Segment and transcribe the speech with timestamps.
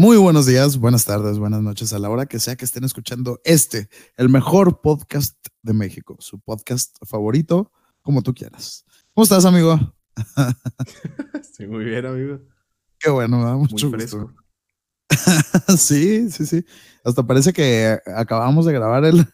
[0.00, 3.38] Muy buenos días, buenas tardes, buenas noches a la hora que sea que estén escuchando
[3.44, 7.70] este, el mejor podcast de México, su podcast favorito,
[8.00, 8.86] como tú quieras.
[9.12, 9.78] ¿Cómo estás, amigo?
[11.52, 12.40] Sí, muy bien, amigo.
[12.98, 14.32] Qué bueno, mucho gusto.
[15.76, 16.64] sí, sí, sí.
[17.04, 19.26] Hasta parece que acabamos de grabar el,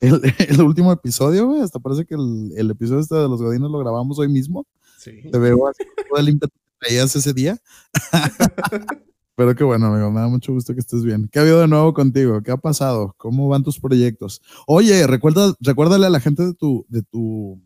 [0.00, 1.60] el, último episodio, güey.
[1.60, 4.66] Hasta parece que el, el, episodio este de los Godines lo grabamos hoy mismo.
[4.98, 5.30] Sí.
[5.30, 7.56] Te veo así todo el ímpetu que traías ese día.
[9.40, 11.26] Pero qué bueno, amigo, me da mucho gusto que estés bien.
[11.32, 12.42] ¿Qué ha habido de nuevo contigo?
[12.42, 13.14] ¿Qué ha pasado?
[13.16, 14.42] ¿Cómo van tus proyectos?
[14.66, 17.58] Oye, recuerda, recuérdale a la gente de tu, de tu,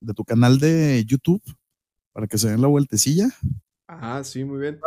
[0.00, 1.42] de tu canal de YouTube
[2.12, 3.30] para que se den la vueltecilla.
[3.88, 4.78] Ah, sí, muy bien.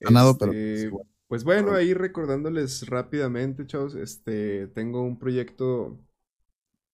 [0.00, 6.00] Ganado, pero pues, este, pues bueno, ahí recordándoles rápidamente, chavos, este, tengo un proyecto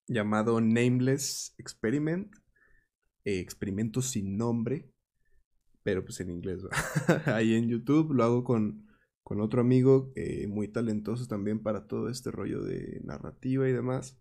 [0.09, 2.34] llamado Nameless Experiment,
[3.24, 4.91] eh, experimento sin nombre,
[5.84, 6.65] pero pues en inglés.
[7.27, 8.85] ahí en YouTube lo hago con
[9.26, 14.16] con otro amigo eh, muy talentoso también para todo este rollo de narrativa y demás.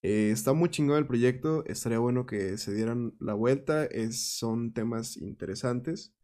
[0.00, 4.72] Eh, está muy chingón el proyecto, estaría bueno que se dieran la vuelta, es, son
[4.72, 6.14] temas interesantes.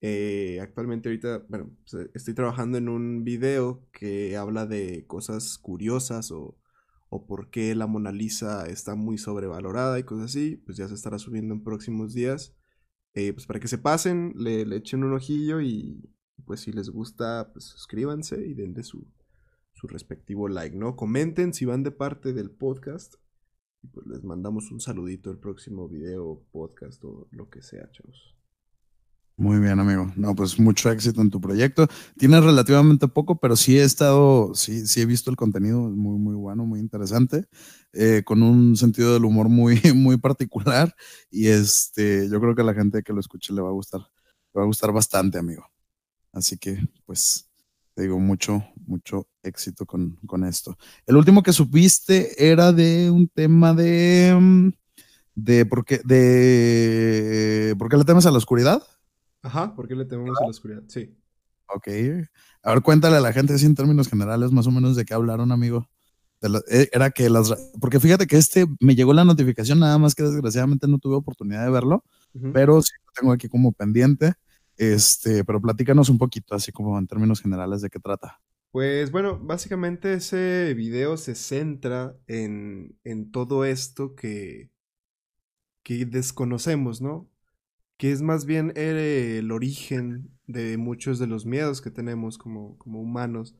[0.00, 6.30] Eh, actualmente ahorita, bueno, pues, estoy trabajando en un video que habla de cosas curiosas
[6.30, 6.58] o,
[7.10, 10.94] o por qué la Mona Lisa está muy sobrevalorada y cosas así, pues ya se
[10.94, 12.56] estará subiendo en próximos días.
[13.12, 16.00] pues para que se pasen, le, le echen un ojillo y,
[16.44, 19.06] pues si les gusta, pues suscríbanse y denle su,
[19.72, 20.96] su respectivo like, ¿no?
[20.96, 23.14] Comenten si van de parte del podcast
[23.82, 28.36] y pues les mandamos un saludito el próximo video, podcast o lo que sea, chavos.
[29.36, 30.12] Muy bien, amigo.
[30.14, 31.88] No, pues mucho éxito en tu proyecto.
[32.18, 36.34] Tienes relativamente poco, pero sí he estado, sí, sí he visto el contenido, muy, muy
[36.34, 37.46] bueno, muy interesante,
[37.92, 40.94] eh, con un sentido del humor muy, muy particular.
[41.30, 44.00] Y este, yo creo que a la gente que lo escuche le va a gustar,
[44.00, 45.71] le va a gustar bastante, amigo.
[46.32, 47.50] Así que, pues,
[47.94, 50.76] te digo, mucho, mucho éxito con, esto.
[51.06, 54.36] El último que supiste era de un tema de.
[54.38, 54.68] Mm,
[55.34, 57.74] de por qué, de.
[57.78, 58.82] ¿Por qué le temes a la oscuridad?
[59.42, 60.82] Ajá, ¿por qué le tememos a la oscuridad?
[60.88, 61.14] Sí.
[61.66, 61.88] Ok.
[62.62, 65.14] A ver, cuéntale a la gente así en términos generales, más o menos, de qué
[65.14, 65.88] hablaron, amigo.
[66.68, 67.52] Eh, era que las.
[67.80, 71.64] Porque fíjate que este me llegó la notificación, nada más que desgraciadamente no tuve oportunidad
[71.64, 72.04] de verlo,
[72.52, 74.34] pero sí lo tengo aquí como pendiente.
[74.82, 78.40] Este, pero platícanos un poquito, así como en términos generales, de qué trata.
[78.72, 84.72] Pues bueno, básicamente ese video se centra en, en todo esto que,
[85.84, 87.30] que desconocemos, ¿no?
[87.96, 93.00] Que es más bien el, origen de muchos de los miedos que tenemos como, como
[93.00, 93.54] humanos.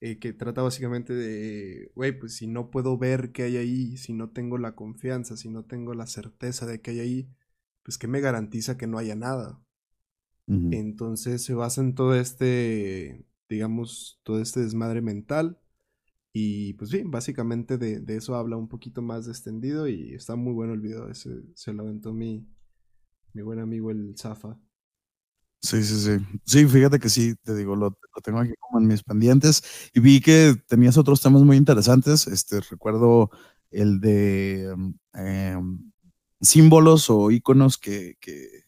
[0.00, 4.14] Eh, que trata básicamente de, güey, pues si no puedo ver qué hay ahí, si
[4.14, 7.28] no tengo la confianza, si no tengo la certeza de que hay ahí,
[7.82, 9.63] pues ¿qué me garantiza que no haya nada?
[10.46, 15.58] Entonces se basa en todo este, digamos, todo este desmadre mental.
[16.32, 20.74] Y pues bien, básicamente de, eso habla un poquito más extendido y está muy bueno
[20.74, 21.08] el video.
[21.08, 22.46] Ese, se lo aventó mi,
[23.32, 24.58] mi buen amigo el Zafa.
[25.62, 26.26] Sí, sí, sí.
[26.44, 29.62] Sí, fíjate que sí, te digo, lo, tengo aquí como en mis pendientes
[29.94, 32.26] y vi que tenías otros temas muy interesantes.
[32.26, 33.30] Este, recuerdo
[33.70, 34.74] el de
[35.14, 35.92] em,
[36.40, 38.63] símbolos o iconos que, que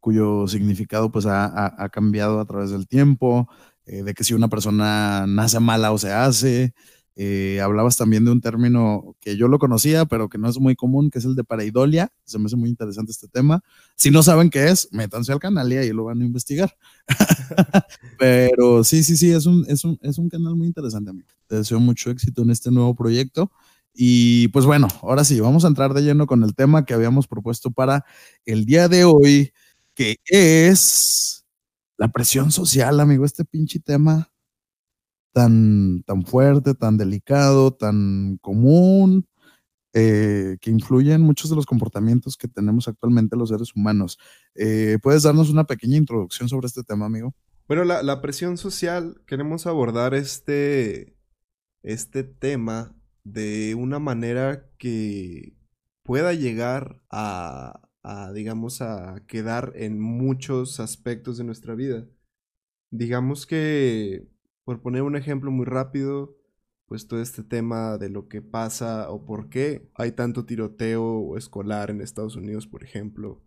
[0.00, 3.48] cuyo significado pues ha, cambiado a través del tiempo,
[3.86, 6.74] eh, de que si una persona nace mala o se hace.
[7.16, 10.74] Eh, hablabas también de un término que yo lo conocía, pero que no es muy
[10.74, 12.10] común, que es el de pareidolia.
[12.24, 13.62] Se me hace muy interesante este tema.
[13.94, 16.74] Si no saben qué es, métanse al canal y ahí lo van a investigar.
[18.18, 21.28] pero sí, sí, sí, es un, es un, es un canal muy interesante, amigo.
[21.46, 23.50] Te deseo mucho éxito en este nuevo proyecto.
[23.92, 27.26] Y pues bueno, ahora sí, vamos a entrar de lleno con el tema que habíamos
[27.26, 28.04] propuesto para
[28.46, 29.52] el día de hoy,
[29.94, 31.44] que es
[31.96, 34.32] la presión social, amigo, este pinche tema
[35.32, 39.26] tan, tan fuerte, tan delicado, tan común,
[39.92, 44.18] eh, que influye en muchos de los comportamientos que tenemos actualmente los seres humanos.
[44.54, 47.34] Eh, ¿Puedes darnos una pequeña introducción sobre este tema, amigo?
[47.66, 51.16] Bueno, la, la presión social, queremos abordar este,
[51.82, 55.54] este tema de una manera que
[56.02, 62.06] pueda llegar a, a, digamos, a quedar en muchos aspectos de nuestra vida.
[62.90, 64.28] Digamos que,
[64.64, 66.36] por poner un ejemplo muy rápido,
[66.86, 71.90] pues todo este tema de lo que pasa o por qué hay tanto tiroteo escolar
[71.90, 73.44] en Estados Unidos, por ejemplo.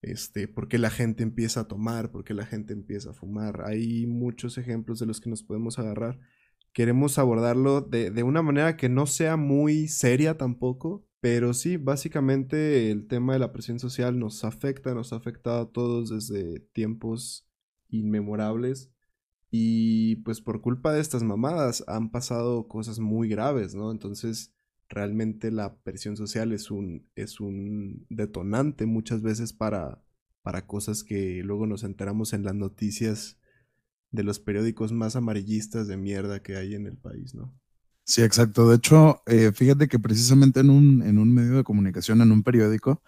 [0.00, 3.62] Este, por qué la gente empieza a tomar, por qué la gente empieza a fumar.
[3.66, 6.18] Hay muchos ejemplos de los que nos podemos agarrar.
[6.72, 12.90] Queremos abordarlo de, de una manera que no sea muy seria tampoco, pero sí, básicamente
[12.90, 17.48] el tema de la presión social nos afecta, nos ha afectado a todos desde tiempos
[17.90, 18.90] inmemorables.
[19.48, 23.92] Y pues por culpa de estas mamadas han pasado cosas muy graves, ¿no?
[23.92, 24.52] Entonces
[24.88, 30.04] realmente la presión social es un, es un detonante muchas veces para,
[30.42, 33.38] para cosas que luego nos enteramos en las noticias
[34.10, 37.54] de los periódicos más amarillistas de mierda que hay en el país, ¿no?
[38.12, 38.68] Sí, exacto.
[38.68, 42.42] De hecho, eh, fíjate que precisamente en un, en un medio de comunicación, en un
[42.42, 43.00] periódico,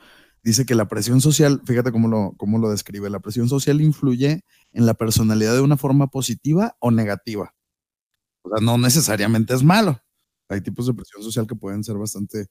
[0.42, 4.44] dice que la presión social, fíjate cómo lo, cómo lo describe, la presión social influye
[4.72, 7.54] en la personalidad de una forma positiva o negativa.
[8.44, 10.00] O sea, no necesariamente es malo.
[10.48, 12.46] Hay tipos de presión social que pueden ser bastante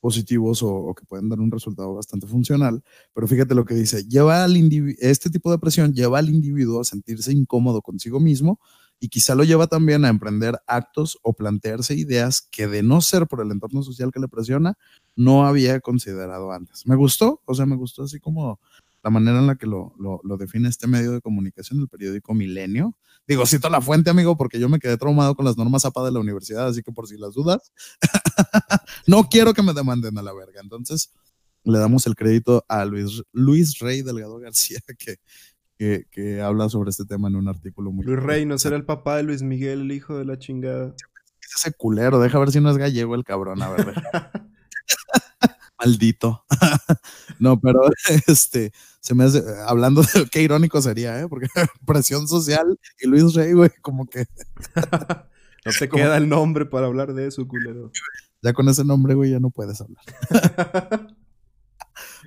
[0.00, 2.82] positivos o, que pueden dar un resultado bastante funcional,
[3.14, 4.56] pero fíjate lo que dice, lleva al
[5.00, 8.60] este tipo de presión lleva al individuo a sentirse incómodo consigo mismo
[9.00, 13.26] y quizá lo lleva también a emprender actos o plantearse ideas que de no ser
[13.26, 14.76] por el entorno social que le presiona,
[15.14, 16.86] no había considerado antes.
[16.86, 18.60] Me gustó, o sea, me gustó así como
[19.02, 22.96] la manera en la que lo, lo, define este medio de comunicación, el periódico Milenio.
[23.26, 26.12] Digo, cito la fuente, amigo, porque yo me quedé traumado con las normas APA de
[26.12, 27.72] la universidad, así que por si las dudas,
[29.06, 30.60] no quiero que me demanden a la verga.
[30.60, 31.12] Entonces,
[31.64, 35.16] le damos el crédito a Luis, Luis Rey Delgado García, que,
[35.78, 38.04] que, habla sobre este tema en un artículo muy...
[38.04, 40.94] Luis Rey, ¿no será el papá de Luis Miguel, el hijo de la chingada?
[41.40, 43.94] Es ese culero, deja ver si no es gallego el cabrón, a ver.
[45.78, 46.44] Maldito.
[47.38, 47.80] no, pero
[48.26, 51.28] este, se me hace, hablando de qué irónico sería, ¿eh?
[51.28, 51.46] Porque
[51.86, 54.26] presión social y Luis Rey, güey, como que.
[55.64, 57.92] no te queda el nombre para hablar de eso, culero.
[58.42, 60.04] Ya con ese nombre, güey, ya no puedes hablar.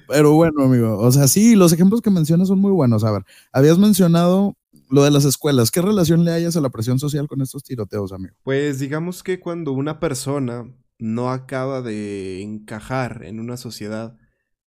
[0.07, 3.03] Pero bueno, amigo, o sea, sí, los ejemplos que mencionas son muy buenos.
[3.03, 4.55] A ver, habías mencionado
[4.89, 5.71] lo de las escuelas.
[5.71, 8.35] ¿Qué relación le hayas a la presión social con estos tiroteos, amigo?
[8.43, 14.17] Pues digamos que cuando una persona no acaba de encajar en una sociedad,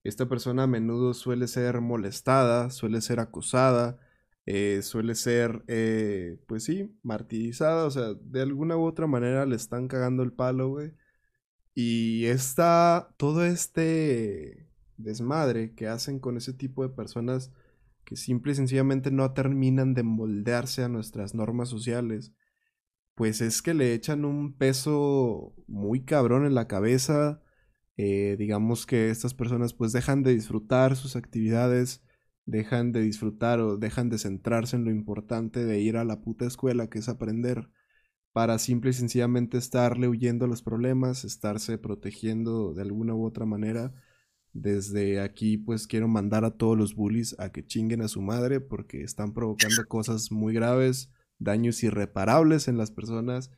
[0.03, 3.99] esta persona a menudo suele ser molestada, suele ser acusada,
[4.45, 9.55] eh, suele ser, eh, pues sí, martirizada, o sea, de alguna u otra manera le
[9.55, 10.93] están cagando el palo, güey.
[11.75, 14.62] Y está todo este
[14.97, 17.51] desmadre que hacen con ese tipo de personas
[18.05, 22.33] que simple y sencillamente no terminan de moldearse a nuestras normas sociales
[23.15, 27.41] pues es que le echan un peso muy cabrón en la cabeza.
[27.97, 32.03] Eh, digamos que estas personas pues dejan de disfrutar sus actividades,
[32.45, 36.45] dejan de disfrutar o dejan de centrarse en lo importante de ir a la puta
[36.45, 37.69] escuela que es aprender
[38.33, 43.45] para simple y sencillamente estarle huyendo a los problemas, estarse protegiendo de alguna u otra
[43.45, 43.93] manera.
[44.53, 48.59] Desde aquí pues quiero mandar a todos los bullies a que chinguen a su madre
[48.61, 53.51] porque están provocando cosas muy graves daños irreparables en las personas.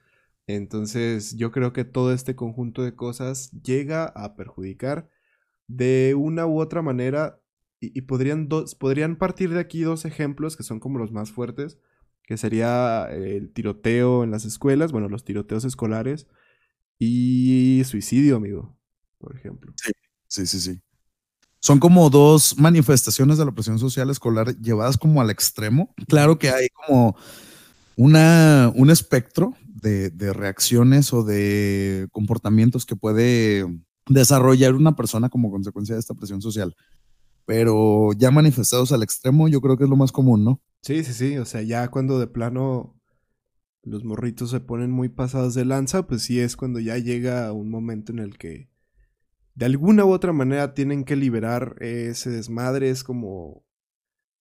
[0.47, 5.09] Entonces yo creo que todo este conjunto de cosas llega a perjudicar
[5.67, 7.41] de una u otra manera
[7.81, 8.47] y, podrían,
[8.79, 11.77] podrían partir de aquí dos ejemplos que son como los más fuertes,
[12.23, 16.27] que sería el tiroteo en las escuelas, bueno, los tiroteos escolares
[16.97, 18.77] y suicidio, amigo,
[19.19, 19.73] por ejemplo.
[19.75, 19.91] Sí,
[20.35, 20.81] sí, sí, sí.
[21.59, 25.95] Son como dos manifestaciones de la presión social escolar llevadas como al extremo.
[26.07, 27.15] Claro que hay como
[27.95, 33.65] una, un espectro de, reacciones o de comportamientos que puede
[34.07, 36.75] desarrollar una persona como consecuencia de esta presión social.
[37.45, 40.61] Pero ya manifestados al extremo, yo creo que es lo más común, ¿no?
[40.81, 41.37] Sí, sí, sí.
[41.37, 42.95] O sea, ya cuando de plano
[43.83, 47.69] los morritos se ponen muy pasados de lanza, pues sí es cuando ya llega un
[47.69, 48.69] momento en el que
[49.55, 52.89] de alguna u otra manera tienen que liberar ese desmadre.
[52.89, 53.63] Es como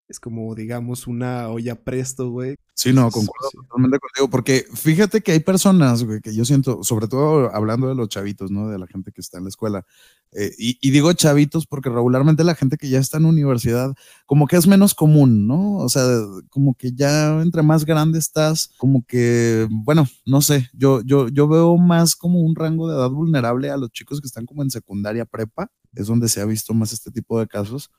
[0.09, 2.57] es como, digamos, una olla presto, güey.
[2.75, 7.09] Sí, no, concuerdo totalmente contigo, porque fíjate que hay personas, güey, que yo siento, sobre
[7.09, 8.69] todo hablando de los chavitos, ¿no?
[8.69, 9.87] De la gente que está en la escuela.
[10.33, 13.95] Eh, y, digo chavitos porque regularmente la gente que ya está en universidad,
[14.27, 15.77] como que es menos común, ¿no?
[15.79, 16.03] O sea,
[16.51, 21.49] como que ya entre más grande estás, como que, bueno, no sé, yo, yo, yo
[21.49, 24.71] veo más como un rango de edad vulnerable a los chicos que están como en
[24.71, 27.91] secundaria prepa, es donde se ha visto más este tipo de casos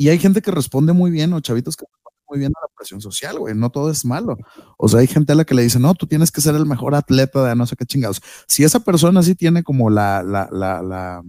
[0.00, 2.68] y hay gente que responde muy bien, o chavitos que responden muy bien a la
[2.74, 3.54] presión social, güey.
[3.54, 4.38] No todo es malo.
[4.78, 6.64] O sea, hay gente a la que le dice, no, tú tienes que ser el
[6.64, 8.22] mejor atleta de no sé qué chingados.
[8.48, 11.22] Si esa persona sí tiene como la, la, la, la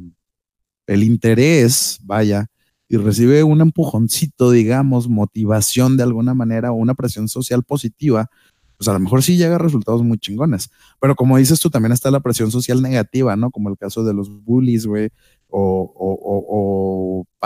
[0.88, 2.48] el interés, vaya,
[2.88, 8.30] y recibe un empujoncito, digamos, motivación de alguna manera o una presión social positiva,
[8.78, 10.70] pues a lo mejor sí llega a resultados muy chingones.
[11.02, 13.52] Pero como dices tú, también está la presión social negativa, ¿no?
[13.52, 15.10] Como el caso de los bullies, güey,
[15.50, 15.94] o,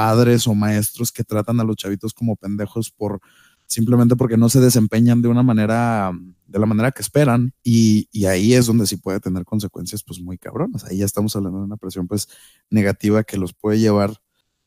[0.06, 3.22] padres o maestros que tratan a los chavitos como pendejos por
[3.66, 6.12] simplemente porque no se desempeñan de una manera,
[6.46, 10.38] de la manera que esperan, y, ahí es donde sí puede tener consecuencias pues muy
[10.38, 10.86] cabronas.
[10.86, 12.28] Ahí ya estamos hablando de una presión pues
[12.70, 14.14] negativa que los puede llevar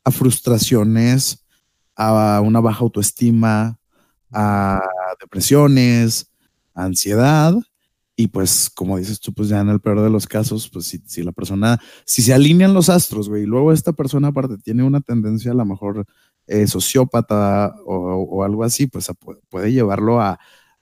[0.02, 1.46] a frustraciones,
[1.94, 3.78] a una baja autoestima,
[4.32, 4.80] a
[5.20, 6.32] depresiones,
[6.74, 7.54] ansiedad,
[8.20, 10.98] y pues, como dices tú, pues ya en el peor de los casos, pues si,
[11.06, 14.82] si la persona, si se alinean los astros, güey, y luego esta persona aparte tiene
[14.82, 16.04] una tendencia a lo mejor
[16.48, 19.08] eh, sociópata o, algo así, pues
[19.48, 20.32] puede llevarlo a,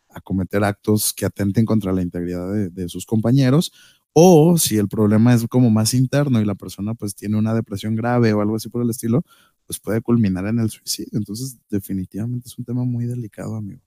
[0.09, 3.71] a, cometer actos que atenten contra la integridad de, de, sus compañeros.
[4.14, 7.97] O si el problema es como más interno y la persona pues tiene una depresión
[7.97, 9.25] grave o algo así por el estilo,
[9.66, 11.19] pues puede culminar en el suicidio.
[11.19, 13.86] Entonces, definitivamente es un tema muy delicado, amigo.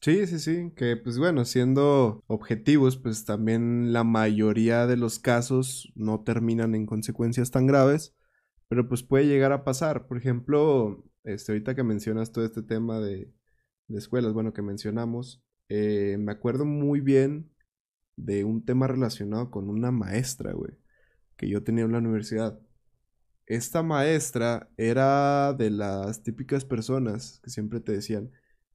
[0.00, 5.92] Sí, sí, sí, que pues bueno, siendo objetivos, pues también la mayoría de los casos
[5.96, 8.14] no terminan en consecuencias tan graves,
[8.68, 10.06] pero pues puede llegar a pasar.
[10.06, 13.32] Por ejemplo, este, ahorita que mencionas todo este tema de,
[13.88, 17.50] de escuelas, bueno, que mencionamos, eh, me acuerdo muy bien
[18.16, 20.72] de un tema relacionado con una maestra, güey,
[21.36, 22.60] que yo tenía en la universidad.
[23.46, 28.30] Esta maestra era de las típicas personas que siempre te decían,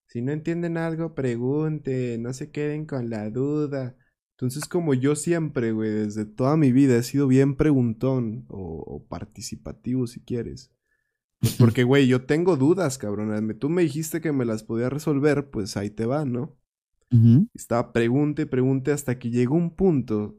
[0.07, 3.95] si no entienden algo, pregunten, no se queden con la duda.
[4.38, 10.07] Entonces, como yo siempre, güey, desde toda mi vida he sido bien preguntón o, participativo,
[10.07, 10.72] si quieres.
[11.39, 13.57] Pues porque, güey, yo tengo dudas, cabrón.
[13.60, 16.57] Tú me dijiste que me las podía resolver, pues ahí te va, ¿no?
[17.53, 20.36] Estaba pregunte, pregunte hasta que llegó un punto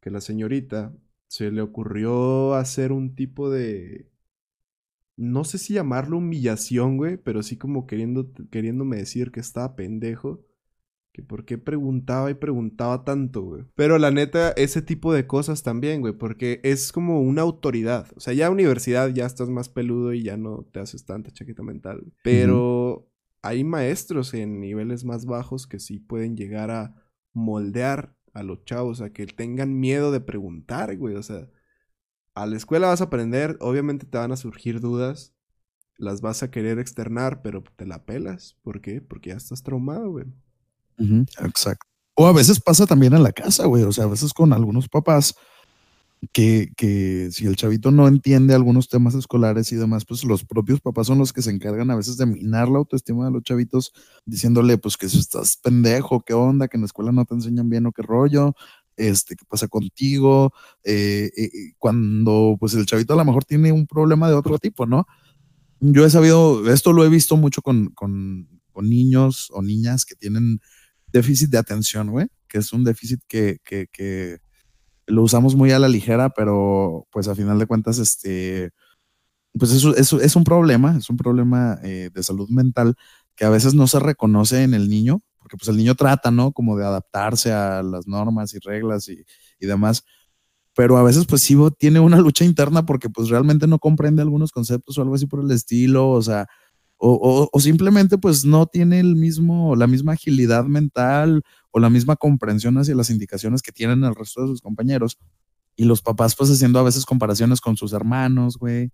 [0.00, 0.94] que la señorita
[1.26, 4.11] se le ocurrió hacer un tipo de
[5.22, 10.44] no sé si llamarlo humillación, güey, pero sí como queriendo, queriéndome decir que estaba pendejo.
[11.12, 13.64] Que por qué preguntaba y preguntaba tanto, güey.
[13.74, 18.08] Pero la neta, ese tipo de cosas también, güey, porque es como una autoridad.
[18.16, 21.62] O sea, ya universidad ya estás más peludo y ya no te haces tanta chaqueta
[21.62, 22.02] mental.
[22.24, 23.12] Pero
[23.42, 26.96] hay maestros en niveles más bajos que sí pueden llegar a
[27.34, 31.14] moldear a los chavos a que tengan miedo de preguntar, güey.
[31.16, 31.46] O sea,
[32.34, 35.32] a la escuela vas a aprender, obviamente te van a surgir dudas,
[35.98, 38.56] las vas a querer externar, pero te la pelas.
[38.62, 39.00] ¿Por qué?
[39.00, 40.26] Porque ya estás traumado, güey.
[41.40, 41.86] exacto.
[42.14, 43.84] O a veces pasa también en la casa, güey.
[43.84, 45.34] O sea, a veces con algunos papás
[46.32, 50.80] que, que si el chavito no entiende algunos temas escolares y demás, pues los propios
[50.80, 53.92] papás son los que se encargan a veces de minar la autoestima de los chavitos,
[54.24, 57.68] diciéndole, pues que si estás pendejo, qué onda, que en la escuela no te enseñan
[57.68, 58.54] bien o qué rollo,
[58.96, 60.52] este, qué pasa contigo,
[60.84, 64.86] eh, eh, cuando pues el chavito a lo mejor tiene un problema de otro tipo,
[64.86, 65.06] ¿no?
[65.80, 68.48] Yo he sabido, esto lo he visto mucho con, con,
[68.82, 70.60] niños o niñas que tienen
[71.12, 74.38] déficit de atención, güey, que es un déficit que, que, que,
[75.06, 78.70] lo usamos muy a la ligera, pero pues a final de cuentas, este,
[79.58, 82.94] pues eso, es un problema, es un problema eh, de salud mental
[83.36, 86.52] que a veces no se reconoce en el niño porque pues el niño trata, ¿no?
[86.52, 89.22] Como de adaptarse a las normas y reglas y,
[89.60, 90.02] demás,
[90.74, 94.50] pero a veces pues sí tiene una lucha interna porque pues realmente no comprende algunos
[94.50, 96.46] conceptos o algo así por el estilo, o sea,
[96.96, 102.78] o, simplemente pues no tiene el mismo, la misma agilidad mental o la misma comprensión
[102.78, 105.18] hacia las indicaciones que tienen el resto de sus compañeros.
[105.76, 108.90] Y los papás pues haciendo a veces comparaciones con sus hermanos, güey,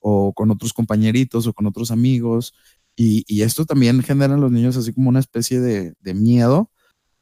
[0.00, 2.52] o con otros compañeritos o con otros amigos.
[2.94, 6.70] Y, esto también genera en los niños así como una especie de, miedo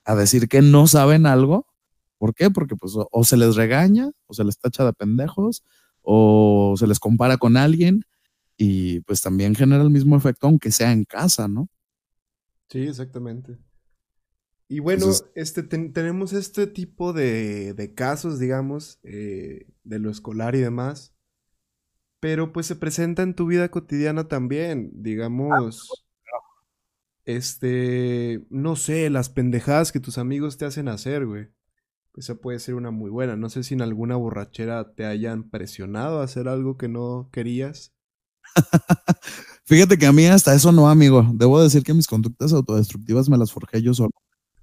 [0.04, 1.66] a decir que no saben algo.
[2.18, 2.50] ¿Por qué?
[2.50, 5.64] Porque pues o, se les regaña, o se les tacha de pendejos,
[6.02, 8.02] o se les compara con alguien,
[8.56, 11.68] y pues también genera el mismo efecto aunque sea en casa, ¿no?
[12.68, 13.58] Sí, exactamente.
[14.68, 21.12] Y bueno, este, tenemos este tipo de, casos, digamos, eh, de lo escolar y demás,
[22.20, 26.04] pero pues se presenta en tu vida cotidiana también, digamos,
[27.24, 31.48] este, no sé, las pendejadas que tus amigos te hacen hacer, güey.
[32.16, 33.36] Esa puede ser una muy buena.
[33.36, 37.94] No sé si en alguna borrachera te hayan presionado a hacer algo que no querías.
[39.64, 41.24] Fíjate que a mí hasta eso no, amigo.
[41.34, 44.10] Debo decir que mis conductas autodestructivas me las forjé yo solo.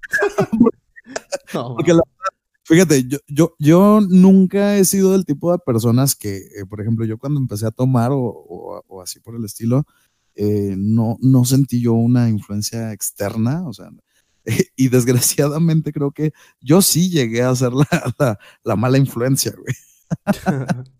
[1.52, 2.02] Porque la,
[2.68, 7.06] Fíjate, yo, yo, yo nunca he sido del tipo de personas que, eh, por ejemplo,
[7.06, 8.18] yo cuando empecé a tomar o,
[8.86, 9.86] o, así por el estilo,
[10.34, 13.88] eh, no, no sentí yo una influencia externa, o sea,
[14.76, 17.86] y desgraciadamente creo que yo sí llegué a ser la,
[18.18, 19.74] la, la mala influencia, güey.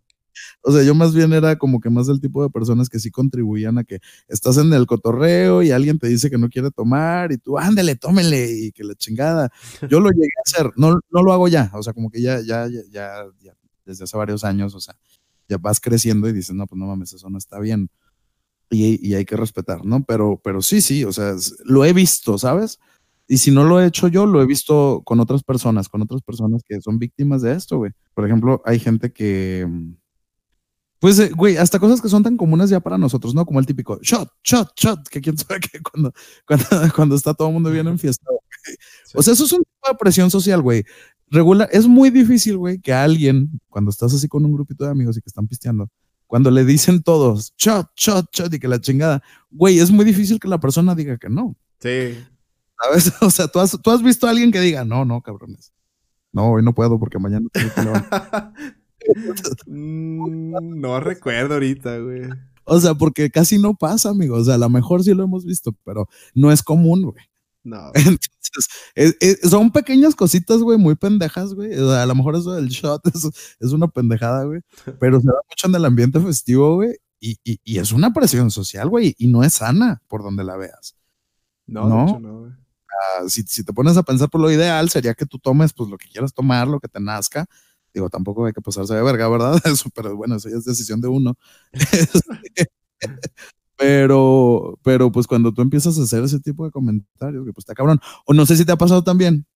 [0.69, 3.11] O sea, yo más bien era como que más del tipo de personas que sí
[3.11, 7.33] contribuían a que estás en el cotorreo y alguien te dice que no quiere tomar
[7.33, 9.51] y tú, ándale, tómele y que la chingada.
[9.89, 12.43] Yo lo llegué a hacer, no, no lo hago ya, o sea, como que ya,
[12.43, 12.83] ya, ya,
[13.41, 13.55] ya,
[13.87, 14.95] desde hace varios años, o sea,
[15.49, 17.89] ya vas creciendo y dices, no, pues no mames, eso no está bien.
[18.69, 20.05] Y, y hay que respetar, ¿no?
[20.05, 21.35] Pero, pero sí, sí, o sea,
[21.65, 22.79] lo he visto, ¿sabes?
[23.27, 26.21] Y si no lo he hecho yo, lo he visto con otras personas, con otras
[26.21, 27.93] personas que son víctimas de esto, güey.
[28.13, 29.67] Por ejemplo, hay gente que,
[31.01, 33.47] pues, eh, güey, hasta cosas que son tan comunes ya para nosotros, ¿no?
[33.47, 36.13] Como el típico shot, shot, shot, que quién sabe que cuando,
[36.47, 38.27] cuando, cuando está todo el mundo bien en fiesta.
[39.15, 40.85] O sea, eso es un tipo de presión social, güey.
[41.31, 45.17] Regular, es muy difícil, güey, que alguien, cuando estás así con un grupito de amigos
[45.17, 45.89] y que están pisteando,
[46.27, 50.41] cuando le dicen todos, shot, shot, shot, y que la chingada, güey, es muy difícil
[50.41, 51.57] que la persona diga que no.
[51.81, 52.19] Sí.
[52.81, 53.13] ¿Sabes?
[53.23, 55.73] O sea, ¿tú has, tú has visto a alguien que diga, no, no, cabrones.
[56.33, 57.81] No, hoy no puedo porque mañana tengo que
[59.67, 62.23] mm, no recuerdo ahorita, güey.
[62.65, 64.37] O sea, porque casi no pasa, amigo.
[64.37, 67.25] O sea, a lo mejor sí lo hemos visto, pero no es común, güey.
[67.65, 67.91] No.
[67.95, 71.73] Entonces, son pequeñas cositas, güey, muy pendejas, güey.
[71.75, 73.03] a lo mejor eso del shot
[73.61, 74.61] es, una pendejada, güey.
[75.01, 76.97] Pero se da mucho en el ambiente festivo, güey.
[77.21, 79.15] Y, y, es una presión social, güey.
[79.19, 80.95] Y no es sana por donde la veas.
[81.67, 82.53] No, no, no güey.
[82.89, 85.91] Ah, si, si, te pones a pensar por lo ideal, sería que tú tomes pues
[85.91, 87.47] lo que quieras tomar, lo que te nazca.
[87.99, 89.61] Digo, tampoco hay que pasarse de verga, ¿verdad?
[89.95, 91.35] Pero bueno, eso ya es decisión de uno.
[93.77, 97.75] Pero, pero pues cuando tú empiezas a hacer ese tipo de comentarios, que pues está
[97.75, 98.01] cabrón.
[98.27, 99.47] O no sé si te ha pasado también.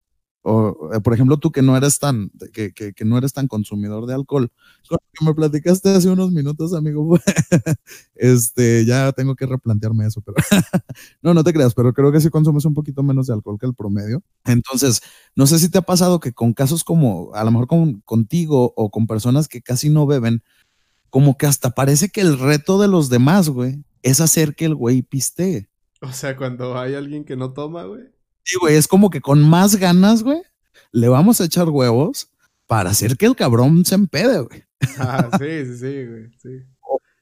[0.45, 3.47] O, eh, por ejemplo, tú que no eres tan, que, que, que no eres tan
[3.47, 4.51] consumidor de alcohol.
[4.89, 7.17] Lo que me platicaste hace unos minutos, amigo,
[8.15, 10.35] este, ya tengo que replantearme eso, pero
[11.21, 13.65] no, no te creas, pero creo que sí consumes un poquito menos de alcohol que
[13.65, 14.21] el promedio.
[14.43, 15.01] Entonces,
[15.33, 18.73] no sé si te ha pasado que con casos como, a lo mejor con, contigo
[18.75, 20.43] o con personas que casi no beben,
[21.09, 24.75] como que hasta parece que el reto de los demás, güey, es hacer que el
[24.75, 25.69] güey piste.
[26.01, 28.03] O sea, cuando hay alguien que no toma, güey.
[28.43, 30.41] Sí, güey, es como que con más ganas, güey,
[30.91, 32.29] le vamos a echar huevos
[32.67, 34.63] para hacer que el cabrón se empede, güey.
[34.97, 36.49] Ah, sí, sí, sí, güey, sí.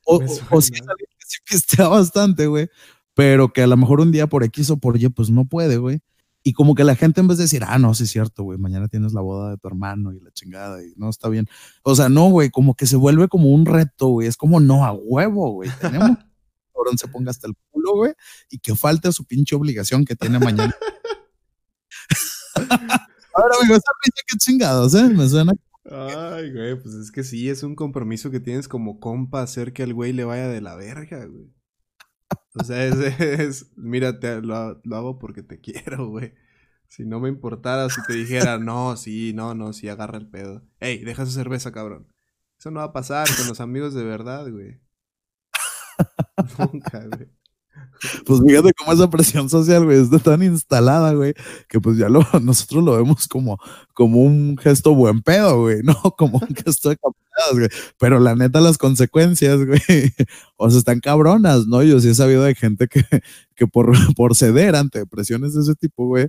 [0.05, 2.69] O, o, si es alguien que sí pistea bastante, güey,
[3.13, 5.77] pero que a lo mejor un día por X o por Y, pues no puede,
[5.77, 6.01] güey.
[6.43, 8.57] Y como que la gente en vez de decir, ah, no, sí es cierto, güey,
[8.57, 11.47] mañana tienes la boda de tu hermano y la chingada y no está bien.
[11.83, 14.27] O sea, no, güey, como que se vuelve como un reto, güey.
[14.27, 15.69] Es como, no, a huevo, güey.
[15.79, 16.17] Tenemos
[16.97, 18.13] se ponga hasta el culo, güey,
[18.49, 20.75] y que falte a su pinche obligación que tiene mañana.
[22.55, 25.09] Ahora, amigo, esa pinche que chingados, ¿eh?
[25.09, 25.53] Me suena.
[25.89, 29.83] Ay, güey, pues es que sí, es un compromiso que tienes como compa hacer que
[29.83, 31.51] al güey le vaya de la verga, güey.
[32.55, 34.11] O sea, es, es mira,
[34.41, 36.33] lo, lo, hago porque te quiero, güey.
[36.87, 40.61] Si no me importara, si te dijera, no, sí, no, no, sí, agarra el pedo.
[40.79, 42.13] Ey, deja su cerveza, cabrón.
[42.59, 44.81] Eso no va a pasar con los amigos de verdad, güey.
[46.59, 47.29] Nunca, güey.
[48.25, 51.33] Pues fíjate cómo esa presión social, güey, está tan instalada, güey,
[51.69, 53.59] que pues ya lo, nosotros lo vemos como,
[53.93, 55.93] como un gesto buen pedo, güey, ¿no?
[56.17, 57.69] Como un gesto de camaradas, güey.
[57.99, 59.79] Pero la neta, las consecuencias, güey,
[60.57, 61.83] o sea, están cabronas, ¿no?
[61.83, 63.03] Yo sí he sabido de gente que,
[63.55, 66.27] que por, por ceder ante presiones de ese tipo, güey,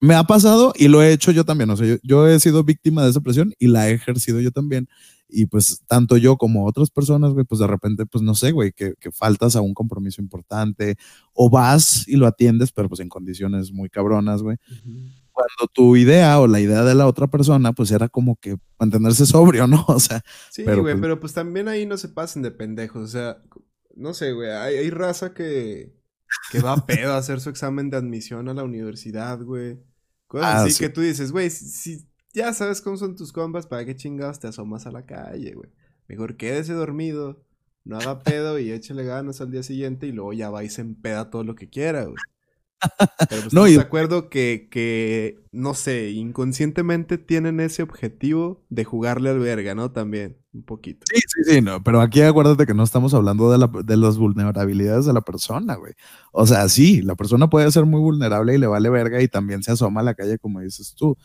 [0.00, 1.70] me ha pasado y lo he hecho yo también.
[1.70, 4.88] O sea, yo, he sido víctima de esa presión y la he ejercido yo también.
[5.28, 8.72] Y pues tanto yo como otras personas, güey, pues de repente, pues no sé, güey,
[8.72, 10.96] que, que, faltas a un compromiso importante
[11.34, 14.56] o vas y lo atiendes, pero pues en condiciones muy cabronas, güey.
[15.32, 19.26] Cuando tu idea o la idea de la otra persona, pues era como que mantenerse
[19.26, 19.84] sobrio, ¿no?
[19.88, 20.22] O sea.
[20.50, 23.02] Sí, güey, pero, pero, pues también ahí no se pasen de pendejos.
[23.02, 23.42] O sea,
[23.94, 25.94] no sé, güey, hay, hay raza que,
[26.50, 29.78] que va a pedo a hacer su examen de admisión a la universidad, güey.
[30.26, 33.84] Cosas ah, así que tú dices, güey, si, ya sabes cómo son tus compas, ¿para
[33.84, 35.70] qué chingados te asomas a la calle, güey?
[36.08, 37.44] Mejor quédese dormido,
[37.84, 40.82] no haga pedo y échele ganas al día siguiente y luego ya va y se
[40.82, 42.16] empeda todo lo que quiera, güey.
[43.28, 49.30] Pero pues no, de acuerdo que, que, no sé, inconscientemente tienen ese objetivo de jugarle
[49.30, 49.90] al verga, ¿no?
[49.90, 51.06] También, un poquito.
[51.12, 54.16] Sí, sí, sí, no, pero aquí acuérdate que no estamos hablando de, la, de las
[54.16, 55.94] vulnerabilidades de la persona, güey.
[56.32, 59.62] O sea, sí, la persona puede ser muy vulnerable y le vale verga y también
[59.62, 61.16] se asoma a la calle, como dices tú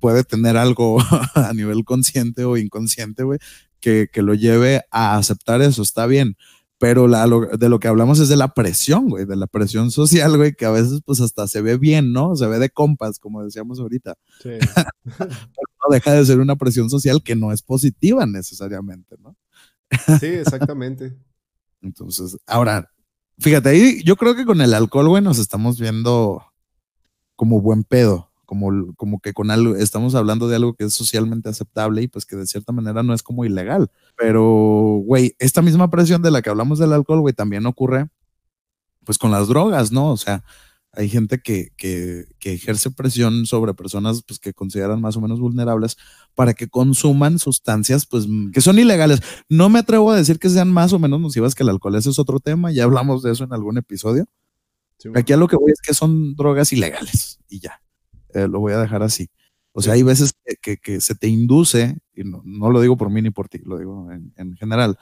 [0.00, 0.98] puede tener algo
[1.34, 3.38] a nivel consciente o inconsciente, güey,
[3.80, 6.36] que, que, lo lleve a aceptar eso, está bien.
[6.80, 10.36] Pero la, de lo que hablamos es de la presión, güey, de la presión social,
[10.36, 12.36] güey, que a veces pues hasta se ve bien, ¿no?
[12.36, 14.14] Se ve de compas, como decíamos ahorita.
[14.40, 14.50] Sí.
[15.18, 19.36] no deja de ser una presión social que no es positiva necesariamente, ¿no?
[20.20, 21.16] sí, exactamente.
[21.82, 22.88] Entonces, ahora,
[23.38, 26.44] fíjate, ahí yo creo que con el alcohol, güey, nos estamos viendo
[27.34, 31.50] como buen pedo como, como que con algo, estamos hablando de algo que es socialmente
[31.50, 33.90] aceptable y pues que de cierta manera no es como ilegal.
[34.16, 38.08] Pero, güey, esta misma presión de la que hablamos del alcohol, güey, también ocurre
[39.04, 40.10] pues con las drogas, ¿no?
[40.10, 40.44] O sea,
[40.92, 45.40] hay gente que, que, que, ejerce presión sobre personas pues, que consideran más o menos
[45.40, 45.98] vulnerables
[46.34, 49.20] para que consuman sustancias pues, que son ilegales.
[49.50, 52.08] No me atrevo a decir que sean más o menos nocivas que el alcohol, ese
[52.08, 54.24] es otro tema, ya hablamos de eso en algún episodio.
[55.14, 57.82] Aquí a lo que voy es que son drogas ilegales y ya.
[58.34, 59.28] Eh, lo voy a dejar así.
[59.72, 63.10] O sea, hay veces que, que, se te induce, y no, no, lo digo por
[63.10, 64.98] mí ni por ti, lo digo en, en, general,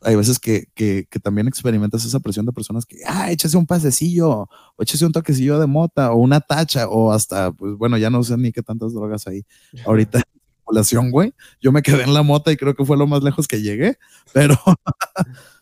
[0.00, 3.66] hay veces que, que, que, también experimentas esa presión de personas que, ah, échase un
[3.66, 8.10] pasecillo, o échase un toquecillo de mota, o una tacha, o hasta, pues bueno, ya
[8.10, 9.44] no sé ni qué tantas drogas hay
[9.86, 11.34] ahorita en güey.
[11.60, 13.98] Yo me quedé en la mota y creo que fue lo más lejos que llegué,
[14.32, 14.56] pero,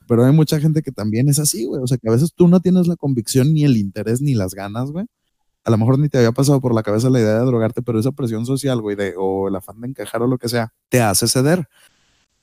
[0.06, 1.82] pero hay mucha gente que también es así, güey.
[1.82, 4.54] O sea, que a veces tú no tienes la convicción, ni el interés, ni las
[4.54, 5.06] ganas, güey.
[5.70, 8.00] A lo mejor ni te había pasado por la cabeza la idea de drogarte, pero
[8.00, 11.28] esa presión social, güey, o el afán de encajar o lo que sea, te hace
[11.28, 11.68] ceder.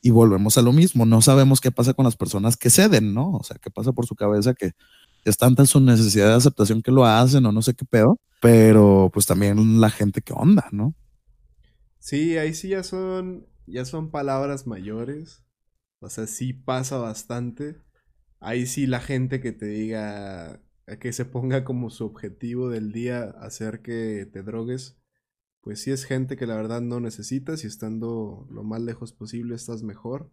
[0.02, 3.32] Y volvemos a lo mismo, no sabemos qué pasa con las personas que ceden, ¿no?
[3.32, 4.72] O sea, qué pasa por su cabeza que
[5.26, 9.10] es tanta su necesidad de aceptación que lo hacen o no sé qué pedo, pero
[9.14, 10.96] pues también la gente que onda, ¿no?
[12.00, 15.44] Sí, ahí sí ya son, ya son palabras mayores,
[16.00, 17.76] o sea, sí pasa bastante.
[18.40, 20.62] Ahí sí la gente que te diga,
[20.96, 24.98] que se ponga como su objetivo del día hacer que te drogues,
[25.60, 29.54] pues sí es gente que la verdad no necesitas y estando lo más lejos posible
[29.54, 30.32] estás mejor.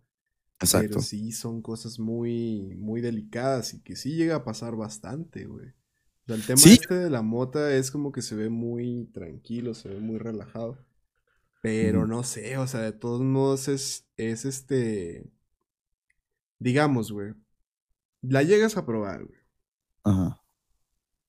[0.60, 0.88] Exacto.
[0.88, 5.70] Pero sí son cosas muy, muy delicadas y que sí llega a pasar bastante, güey.
[5.70, 9.74] O sea, el tema este de la mota es como que se ve muy tranquilo,
[9.74, 10.78] se ve muy relajado.
[11.60, 15.28] Pero no sé, o sea, de todos modos es, es este...
[16.60, 17.34] Digamos, güey.
[18.22, 19.40] La llegas a probar, güey.
[20.04, 20.43] Ajá.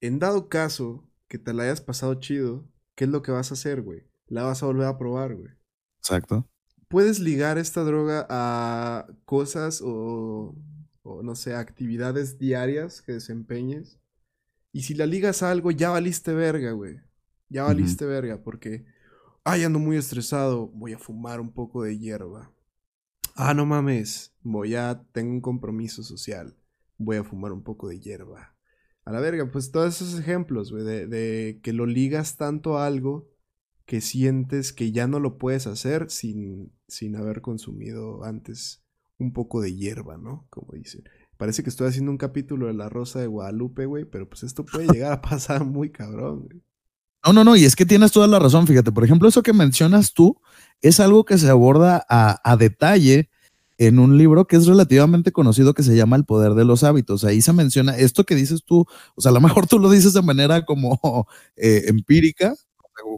[0.05, 3.55] En dado caso que te la hayas pasado chido, ¿qué es lo que vas a
[3.55, 4.03] hacer, güey?
[4.27, 5.49] La vas a volver a probar, güey.
[5.97, 6.47] Exacto.
[6.87, 10.55] Puedes ligar esta droga a cosas o,
[11.01, 13.99] o, no sé, actividades diarias que desempeñes.
[14.71, 17.01] Y si la ligas a algo, ya valiste verga, güey.
[17.49, 18.85] Ya valiste verga, porque,
[19.43, 22.53] ay, ando muy estresado, voy a fumar un poco de hierba.
[23.35, 26.55] Ah, no mames, voy a, tengo un compromiso social,
[26.99, 28.54] voy a fumar un poco de hierba
[29.05, 33.29] a la verga, pues todos esos ejemplos, güey, de, que lo ligas tanto a algo
[33.85, 38.83] que sientes que ya no lo puedes hacer sin, sin haber consumido antes
[39.19, 40.47] un poco de hierba, ¿no?
[40.49, 41.03] Como dicen.
[41.37, 44.65] Parece que estoy haciendo un capítulo de La Rosa de Guadalupe, güey, pero pues esto
[44.65, 46.63] puede llegar a pasar muy cabrón, güey.
[47.23, 49.53] No, no, no, y es que tienes toda la razón, fíjate, por ejemplo, eso que
[49.53, 50.39] mencionas tú
[50.81, 53.29] es algo que se aborda a, a detalle
[53.77, 57.23] en un libro que es relativamente conocido que se llama El poder de los hábitos.
[57.23, 58.85] Ahí se menciona esto que dices tú,
[59.15, 62.55] o sea, a lo mejor tú lo dices de manera como eh, empírica,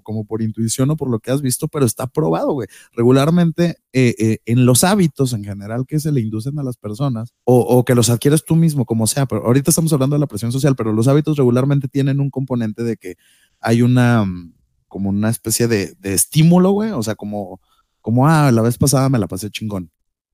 [0.03, 2.67] como por intuición o por lo que has visto, pero está probado, güey.
[2.93, 7.33] Regularmente eh, eh, en los hábitos en general que se le inducen a las personas
[7.43, 10.51] o, que los adquieres tú mismo, como sea, pero ahorita estamos hablando de la presión
[10.51, 13.15] social, pero los hábitos regularmente tienen un componente de que
[13.59, 14.53] hay una, mm,
[14.87, 17.61] como una especie de, de estímulo, güey, o sea, como,
[18.01, 19.91] como, ah, la vez pasada me la pasé chingón.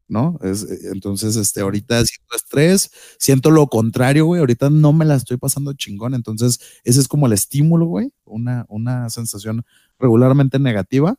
[0.07, 0.39] ¿No?
[0.41, 5.15] Es, eh, entonces, este, ahorita siento estrés, siento lo contrario, güey, ahorita no me la
[5.15, 9.63] estoy pasando chingón, entonces ese es como el estímulo, güey, una, una sensación
[9.99, 11.15] regularmente negativa.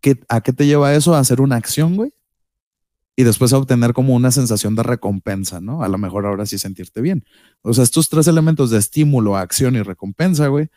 [0.00, 1.14] ¿Qué, ¿A qué te lleva eso?
[1.14, 2.12] A hacer una acción, güey,
[3.18, 5.82] y después a obtener como una sensación de recompensa, ¿no?
[5.82, 7.24] A lo mejor ahora sí sentirte bien.
[7.62, 10.68] O sea, estos tres elementos de estímulo, acción y recompensa, güey,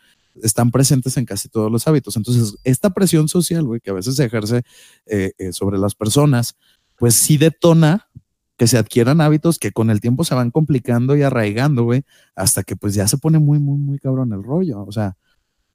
[0.42, 2.16] están presentes en casi todos los hábitos.
[2.16, 4.62] Entonces, esta presión social, güey, que a veces se ejerce
[5.06, 6.56] eh, eh, sobre las personas,
[7.02, 8.08] pues sí detona
[8.56, 12.04] que se adquieran hábitos que con el tiempo se van complicando y arraigando, güey,
[12.36, 14.84] hasta que pues ya se pone muy, muy, muy cabrón el rollo.
[14.84, 15.16] O sea,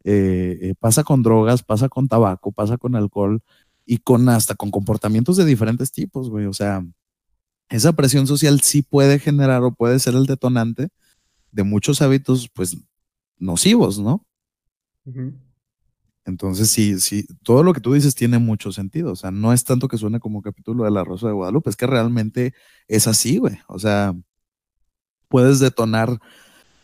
[0.05, 3.41] eh, eh, pasa con drogas, pasa con tabaco, pasa con alcohol
[3.85, 6.45] y con hasta con comportamientos de diferentes tipos, güey.
[6.45, 6.81] O sea,
[7.67, 10.87] esa presión social sí puede generar o puede ser el detonante
[11.51, 12.77] de muchos hábitos, pues,
[13.37, 14.25] nocivos, ¿no?
[16.27, 19.13] Entonces, sí, sí, todo lo que tú dices tiene mucho sentido.
[19.13, 21.77] O sea, no es tanto que suene como capítulo de La Rosa de Guadalupe, es
[21.77, 22.53] que realmente
[22.89, 23.57] es así, güey.
[23.69, 24.13] O sea,
[25.29, 26.19] puedes detonar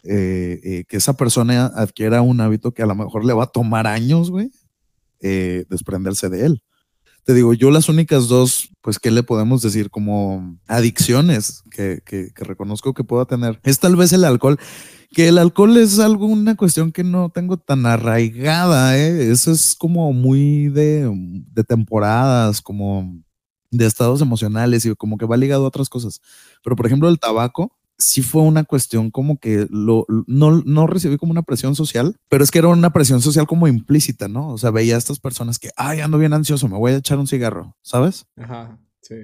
[0.03, 3.47] eh, eh, que esa persona adquiera un hábito que a lo mejor le va a
[3.47, 4.49] tomar años, güey,
[5.19, 6.63] eh, desprenderse de él.
[7.25, 9.89] Te digo, yo las únicas dos, pues, ¿qué le podemos decir?
[9.89, 13.59] Como adicciones que, que, que reconozco que puedo tener.
[13.63, 14.57] Es tal vez el alcohol
[15.13, 19.31] que el alcohol es alguna cuestión que no tengo tan arraigada, ¿eh?
[19.31, 21.09] Eso es como muy de,
[21.53, 23.15] de, temporadas, como
[23.71, 26.19] de estados emocionales y como que va ligado a otras cosas.
[26.63, 31.17] Pero por ejemplo, el tabaco sí fue una cuestión como que lo, no, no recibí
[31.17, 34.49] como una presión social, pero es que era una presión social como implícita, ¿no?
[34.49, 37.17] O sea, veía a estas personas que, ay, ando bien ansioso, me voy a echar
[37.19, 38.25] un cigarro, ¿sabes?
[38.35, 39.15] Ajá, sí.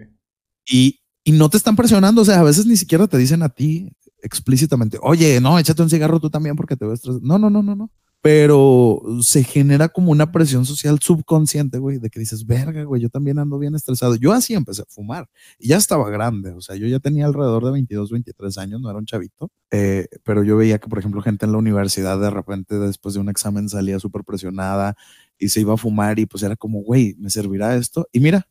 [0.67, 3.49] Y, y no te están presionando, o sea, a veces ni siquiera te dicen a
[3.49, 7.63] ti, explícitamente, oye, no, échate un cigarro tú también porque te ves No, no, no,
[7.63, 7.91] no, no.
[8.21, 13.09] Pero se genera como una presión social subconsciente, güey, de que dices, verga, güey, yo
[13.09, 14.15] también ando bien estresado.
[14.15, 17.63] Yo así empecé a fumar y ya estaba grande, o sea, yo ya tenía alrededor
[17.63, 21.21] de 22, 23 años, no era un chavito, eh, pero yo veía que, por ejemplo,
[21.21, 24.95] gente en la universidad de repente después de un examen salía súper presionada
[25.37, 28.07] y se iba a fumar y pues era como, güey, ¿me servirá esto?
[28.11, 28.47] Y mira,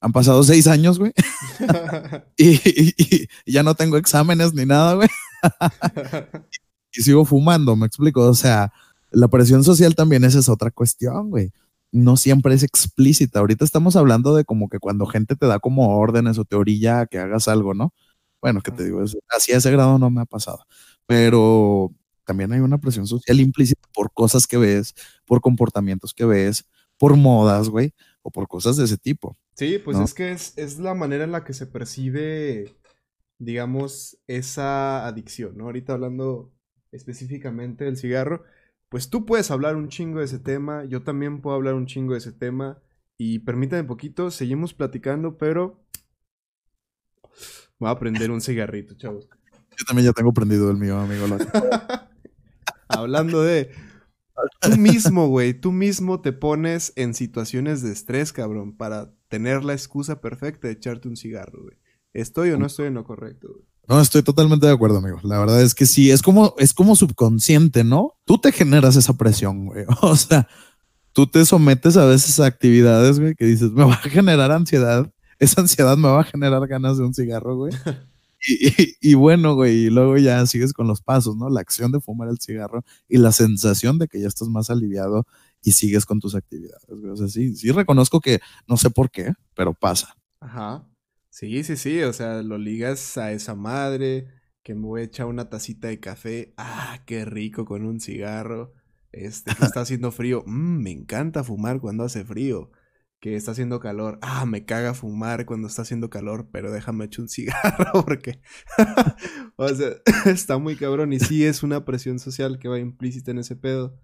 [0.00, 1.12] Han pasado seis años, güey.
[2.36, 5.08] y, ya no tengo exámenes ni nada, güey.
[6.92, 8.22] y sigo fumando, me explico.
[8.22, 8.72] O sea,
[9.10, 11.52] la presión social también esa es otra cuestión, güey.
[11.92, 13.40] No siempre es explícita.
[13.40, 17.00] Ahorita estamos hablando de como que cuando gente te da como órdenes o te orilla
[17.00, 17.92] a que hagas algo, ¿no?
[18.40, 20.64] Bueno, que te digo, así a ese grado no me ha pasado.
[21.06, 21.92] Pero
[22.24, 24.94] también hay una presión social implícita por cosas que ves,
[25.26, 26.64] por comportamientos que ves,
[26.96, 29.36] por modas, güey, o por cosas de ese tipo.
[29.54, 32.76] Sí, pues es que es, la manera en la que se percibe,
[33.38, 35.64] digamos, esa adicción, ¿no?
[35.64, 36.52] Ahorita hablando
[36.92, 38.44] específicamente del cigarro,
[38.88, 42.12] pues tú puedes hablar un chingo de ese tema, yo también puedo hablar un chingo
[42.12, 42.82] de ese tema,
[43.18, 45.84] y permítame un poquito, seguimos platicando, pero
[47.78, 49.28] voy a prender un cigarrito, chavos.
[49.76, 51.26] Yo también ya tengo prendido el mío, amigo.
[52.88, 53.70] Hablando de
[54.60, 59.72] Tú mismo, güey, tú mismo te pones en situaciones de estrés, cabrón, para tener la
[59.72, 61.76] excusa perfecta de echarte un cigarro, güey.
[62.12, 63.64] ¿Estoy o no estoy en lo correcto, güey?
[63.88, 65.18] No, estoy totalmente de acuerdo, amigo.
[65.22, 68.16] La verdad es que sí, es como, es como subconsciente, ¿no?
[68.24, 69.84] Tú te generas esa presión, güey.
[70.02, 70.46] O sea,
[71.12, 75.10] tú te sometes a veces a actividades, güey, que dices, me va a generar ansiedad.
[75.38, 77.72] Esa ansiedad me va a generar ganas de un cigarro, güey.
[79.02, 81.50] Y, bueno, güey, y luego ya sigues con los pasos, ¿no?
[81.50, 85.26] La acción de fumar el cigarro y la sensación de que ya estás más aliviado
[85.62, 86.84] y sigues con tus actividades.
[86.88, 90.16] O sea, sí, sí reconozco que no sé por qué, pero pasa.
[90.40, 90.86] Ajá.
[91.28, 94.28] Sí, sí, sí, o sea, lo ligas a esa madre
[94.62, 96.54] que me voy a echar una tacita de café.
[96.56, 98.74] Ah, qué rico con un cigarro.
[99.12, 100.42] Este, que está haciendo frío.
[100.46, 102.70] Mm, me encanta fumar cuando hace frío
[103.20, 104.18] que está haciendo calor.
[104.22, 108.40] Ah, me caga fumar cuando está haciendo calor, pero déjame echar un cigarro porque,
[109.56, 109.90] o sea,
[110.26, 114.00] está muy cabrón y sí es una presión social que va implícita en ese pedo.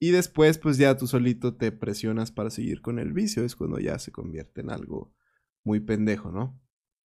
[0.00, 3.78] Y después, pues ya tú solito te presionas para seguir con el vicio, es cuando
[3.78, 5.12] ya se convierte en algo
[5.64, 6.60] muy pendejo, ¿no?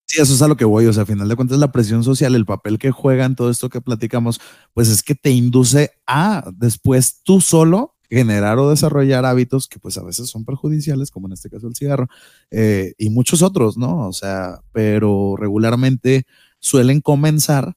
[0.07, 2.03] Sí, eso es a lo que voy, o sea, a final de cuentas la presión
[2.03, 4.40] social, el papel que juega en todo esto que platicamos,
[4.74, 9.96] pues es que te induce a después tú solo generar o desarrollar hábitos que pues
[9.96, 12.09] a veces son perjudiciales, como en este caso el cigarro,
[12.50, 14.09] eh, y muchos otros, ¿no?
[14.09, 16.26] O sea, pero regularmente
[16.59, 17.74] suelen comenzar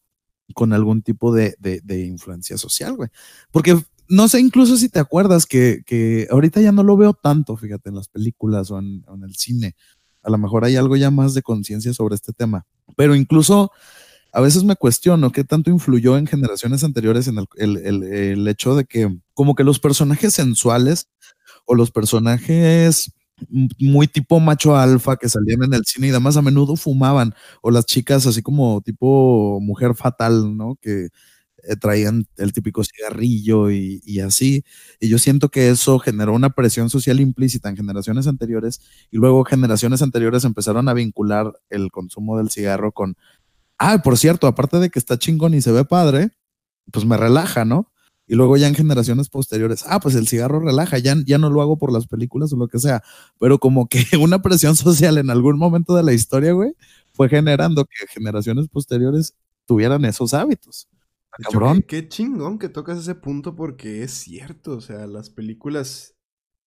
[0.56, 1.56] con algún tipo de,
[2.06, 3.10] influencia social, güey.
[3.52, 7.90] Porque no sé incluso si te acuerdas que, ahorita ya no lo veo tanto, fíjate,
[7.90, 9.76] en las películas o en, el cine.
[10.22, 12.66] A lo mejor hay algo ya más de conciencia sobre este tema.
[12.96, 13.72] Pero incluso
[14.32, 19.16] a veces me cuestiono qué tanto influyó en generaciones anteriores en el, hecho de que
[19.34, 21.10] como que los personajes sensuales
[21.66, 23.12] o los personajes
[23.80, 27.72] muy tipo macho alfa que salían en el cine y demás a menudo fumaban o
[27.72, 30.78] las chicas así como tipo mujer fatal, ¿no?
[30.82, 31.10] Que
[31.68, 34.64] eh, traían el típico cigarrillo y, y, así.
[35.00, 39.44] Y yo siento que eso generó una presión social implícita en generaciones anteriores y luego
[39.44, 43.16] generaciones anteriores empezaron a vincular el consumo del cigarro con
[43.86, 46.32] Ah, por cierto, aparte de que está chingón y se ve padre,
[46.92, 47.92] pues me relaja, ¿no?
[48.28, 51.62] Y luego ya en generaciones posteriores, ah, pues el cigarro relaja, ya, ya no lo
[51.62, 53.04] hago por las películas o lo que sea,
[53.40, 56.74] pero como que una presión social en algún momento de la historia, güey,
[57.14, 60.88] fue generando que generaciones posteriores tuvieran esos hábitos.
[61.38, 61.84] Cabrón.
[61.88, 66.16] Qué, chingón que tocas ese punto porque es cierto, o sea, las películas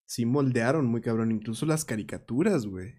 [0.06, 2.94] sí moldearon muy cabrón, incluso las caricaturas, güey.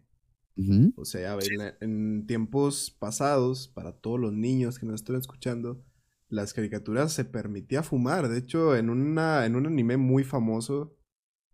[0.95, 1.37] O sea,
[1.81, 5.83] en, tiempos pasados, para todos los niños que nos están escuchando,
[6.29, 8.27] las caricaturas se permitía fumar.
[8.27, 10.97] De hecho, en, una, en un anime muy famoso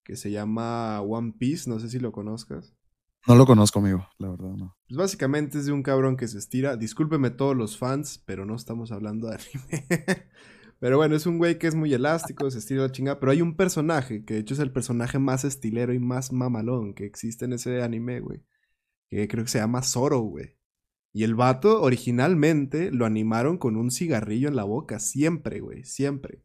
[0.05, 2.73] que se llama One Piece, no sé si lo conozcas.
[3.27, 4.77] No lo conozco, amigo, la verdad no.
[4.87, 6.75] Pues básicamente es de un cabrón que se estira.
[6.75, 9.87] Discúlpeme todos los fans, pero no estamos hablando de anime.
[10.79, 13.19] pero bueno, es un güey que es muy elástico, se estira la chingada.
[13.19, 16.93] Pero hay un personaje, que de hecho es el personaje más estilero y más mamalón
[16.93, 18.43] que existe en ese anime, güey
[19.13, 20.57] que creo que se llama Zoro, güey.
[21.13, 26.43] Y el vato originalmente lo animaron con un cigarrillo en la boca, siempre, güey, siempre.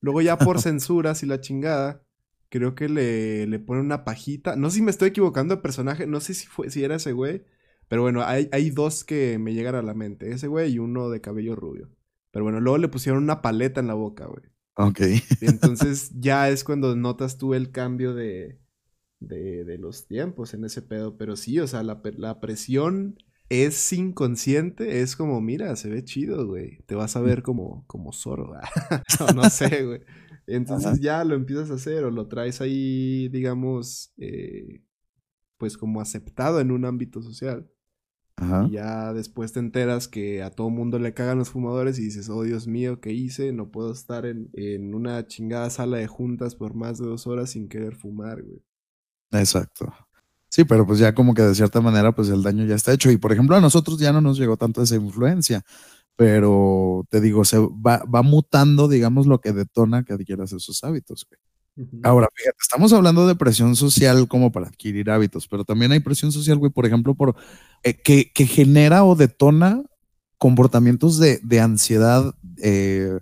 [0.00, 2.05] Luego ya por censuras y la chingada,
[2.48, 4.56] creo que le, le ponen una pajita.
[4.56, 7.12] No sé si me estoy equivocando de personaje, no sé si, fue, si era ese
[7.12, 7.44] güey.
[7.88, 11.08] Pero bueno, hay, hay dos que me llegan a la mente, ese güey y uno
[11.08, 11.90] de cabello rubio.
[12.32, 14.44] Pero bueno, luego le pusieron una paleta en la boca, güey.
[14.76, 15.00] Ok.
[15.40, 18.58] entonces ya es cuando notas tú el cambio de,
[19.20, 21.16] de, los tiempos en ese pedo.
[21.16, 23.16] Pero sí, o sea, la, presión
[23.48, 26.78] es inconsciente, es como, mira, se ve chido, güey.
[26.86, 28.52] Te vas a ver como, como Zoro.
[29.34, 30.00] no, sé, güey.
[30.46, 34.82] Entonces ya lo empiezas a hacer o lo traes ahí, digamos, eh,
[35.58, 37.68] pues como aceptado en un ámbito social.
[38.68, 42.28] Y ya después te enteras que a todo mundo le cagan los fumadores y dices,
[42.28, 43.50] oh Dios mío, ¿qué hice?
[43.52, 47.50] No puedo estar en, en una chingada sala de juntas por más de dos horas
[47.50, 48.62] sin querer fumar, güey.
[49.32, 49.90] Exacto.
[50.50, 53.10] Sí, pero pues ya como que de cierta manera pues el daño ya está hecho.
[53.10, 55.64] Y por ejemplo a nosotros ya no nos llegó tanto esa influencia,
[56.16, 61.26] pero te digo, se va, va mutando, digamos, lo que detona que adquieras esos hábitos.
[62.02, 66.32] Ahora, fíjate, estamos hablando de presión social como para adquirir hábitos, pero también hay presión
[66.32, 67.36] social, güey, por ejemplo, por,
[67.82, 69.82] eh, que, que, genera o detona
[70.38, 73.20] comportamientos de, de ansiedad, eh,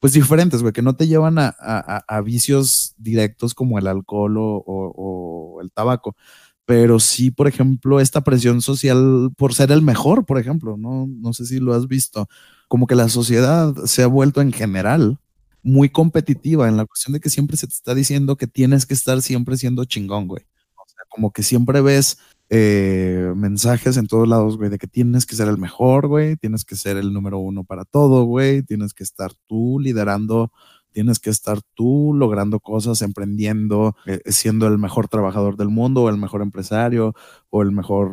[0.00, 4.36] pues diferentes, güey, que no te llevan a, a, a, vicios directos como el alcohol
[4.36, 6.16] o, o, o el tabaco,
[6.64, 11.32] pero sí, por ejemplo, esta presión social por ser el mejor, por ejemplo, no, no
[11.32, 12.28] sé si lo has visto,
[12.68, 15.18] como que la sociedad se ha vuelto en general
[15.62, 18.94] muy competitiva en la cuestión de que siempre se te está diciendo que tienes que
[18.94, 20.44] estar siempre siendo chingón, güey.
[20.76, 22.18] O sea, como que siempre ves
[22.50, 26.64] eh, mensajes en todos lados, güey, de que tienes que ser el mejor, güey, tienes
[26.64, 30.52] que ser el número uno para todo, güey, tienes que estar tú liderando
[30.92, 36.08] Tienes que estar tú logrando cosas, emprendiendo, eh, siendo el mejor trabajador del mundo, o
[36.10, 37.14] el mejor empresario,
[37.50, 38.10] o el mejor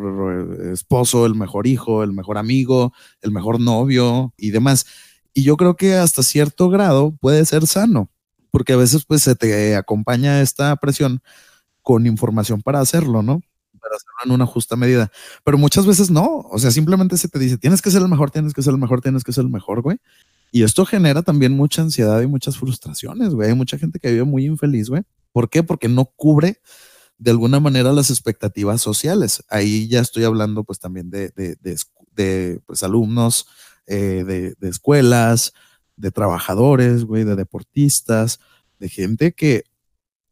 [0.62, 4.86] eh, esposo, el mejor hijo, el mejor amigo, el mejor novio y demás.
[5.34, 8.10] Y yo creo que hasta cierto grado puede ser sano,
[8.52, 11.22] porque a veces pues se te acompaña esta presión
[11.82, 13.42] con información para hacerlo, ¿no?
[13.80, 15.12] Para hacerlo en una justa medida.
[15.44, 18.32] Pero muchas veces no, o sea, simplemente se te dice, tienes que ser el mejor,
[18.32, 19.98] tienes que ser el mejor, tienes que ser el mejor, güey.
[20.52, 23.50] Y esto genera también mucha ansiedad y muchas frustraciones, güey.
[23.50, 25.04] Hay mucha gente que vive muy infeliz, güey.
[25.32, 25.64] ¿Por qué?
[25.64, 26.62] Porque no cubre
[27.18, 29.44] de alguna manera las expectativas sociales.
[29.50, 31.58] Ahí ya estoy hablando pues también de, de,
[32.16, 33.48] de, pues, alumnos,
[33.86, 35.54] eh, de, de escuelas,
[35.96, 38.40] de trabajadores, güey, de deportistas,
[38.80, 39.66] de gente que,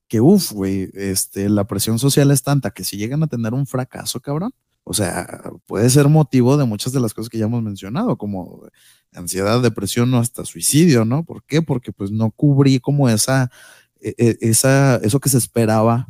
[0.08, 3.68] que uff, güey, este, la presión social es tanta que si llegan a tener un
[3.68, 4.54] fracaso, cabrón,
[4.90, 8.70] o sea, puede ser motivo de muchas de las cosas que ya hemos mencionado, como
[9.12, 11.26] ansiedad, depresión o hasta suicidio, ¿no?
[11.26, 11.62] ¿Por qué?
[11.62, 13.52] Porque pues no cubrí como esa,
[14.00, 16.08] e, e, esa, eso que se esperaba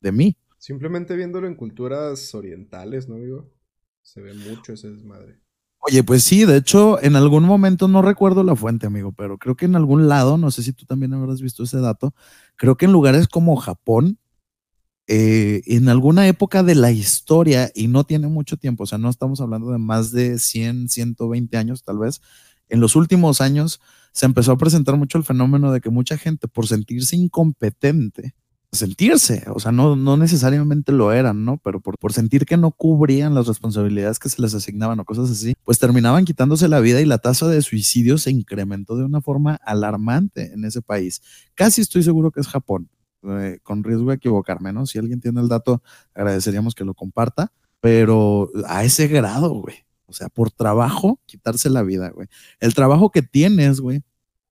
[0.00, 0.36] de mí.
[0.58, 3.48] Simplemente viéndolo en culturas orientales, ¿no, amigo?
[4.02, 5.38] Se ve mucho ese desmadre.
[5.78, 9.54] Oye, pues sí, de hecho, en algún momento no recuerdo la fuente, amigo, pero creo
[9.54, 12.14] que en algún lado, no sé si tú también habrás visto ese dato,
[12.56, 14.18] creo que en lugares como Japón,
[15.08, 19.08] eh, en alguna época de la historia, y no tiene mucho tiempo, o sea, no
[19.08, 22.20] estamos hablando de más de 100, 120 años tal vez,
[22.68, 23.80] en los últimos años
[24.12, 28.34] se empezó a presentar mucho el fenómeno de que mucha gente, por sentirse incompetente,
[28.70, 31.58] sentirse, o sea, no, no necesariamente lo eran, ¿no?
[31.64, 35.30] Pero por, por sentir que no cubrían las responsabilidades que se les asignaban o cosas
[35.30, 39.22] así, pues terminaban quitándose la vida y la tasa de suicidio se incrementó de una
[39.22, 41.22] forma alarmante en ese país.
[41.54, 42.90] Casi estoy seguro que es Japón.
[43.24, 44.86] Eh, con riesgo de equivocarme, ¿no?
[44.86, 45.82] Si alguien tiene el dato,
[46.14, 49.76] agradeceríamos que lo comparta, pero a ese grado, güey.
[50.06, 52.28] O sea, por trabajo, quitarse la vida, güey.
[52.60, 54.02] El trabajo que tienes, güey,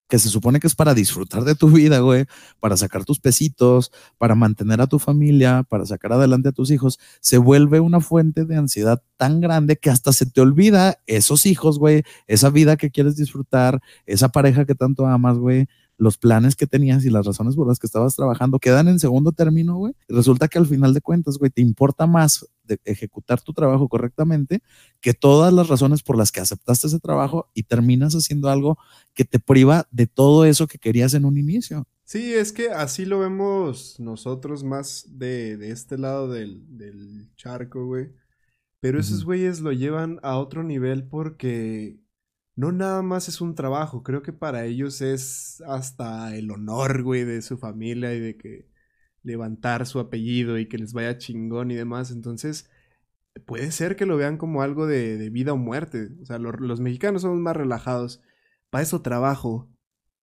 [0.07, 2.25] que se supone que es para disfrutar de tu vida, güey,
[2.59, 6.99] para sacar tus pesitos, para mantener a tu familia, para sacar adelante a tus hijos,
[7.19, 11.79] se vuelve una fuente de ansiedad tan grande que hasta se te olvida esos hijos,
[11.79, 16.67] güey, esa vida que quieres disfrutar, esa pareja que tanto amas, güey, los planes que
[16.67, 19.93] tenías y las razones por las que estabas trabajando quedan en segundo término, güey.
[20.07, 24.61] Resulta que al final de cuentas, güey, te importa más de ejecutar tu trabajo correctamente
[25.01, 28.77] que todas las razones por las que aceptaste ese trabajo y terminas haciendo algo
[29.13, 31.87] que te priva de todo eso que querías en un inicio.
[32.03, 37.85] Sí, es que así lo vemos nosotros más de, de este lado del, del charco,
[37.85, 38.11] güey.
[38.79, 41.99] Pero esos güeyes lo llevan a otro nivel porque
[42.57, 47.23] no nada más es un trabajo, creo que para ellos es hasta el honor, güey,
[47.23, 48.67] de su familia y de que
[49.21, 52.09] levantar su apellido y que les vaya chingón y demás.
[52.09, 52.67] Entonces,
[53.45, 56.09] puede ser que lo vean como algo de, vida o muerte.
[56.23, 58.23] O sea, los mexicanos somos más relajados.
[58.71, 59.69] Para eso trabajo,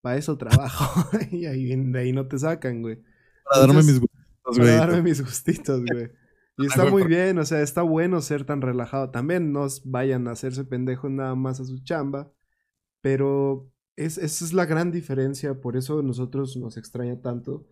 [0.00, 1.08] para eso trabajo.
[1.30, 3.00] y ahí, de ahí no te sacan, güey.
[3.44, 4.58] Para darme mis gustitos, güey.
[4.58, 6.10] Para darme mis gustitos, güey.
[6.56, 9.10] Y está muy bien, o sea, está bueno ser tan relajado.
[9.10, 12.32] También no vayan a hacerse pendejos nada más a su chamba.
[13.00, 17.66] Pero es, esa es la gran diferencia, por eso nosotros nos extraña tanto.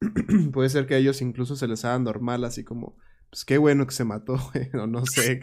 [0.52, 2.96] Puede ser que a ellos incluso se les haga normal, así como,
[3.30, 5.40] pues qué bueno que se mató, güey, o no sé.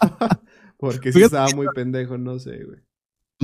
[0.78, 2.80] Porque si estaba muy pendejo, no sé, güey.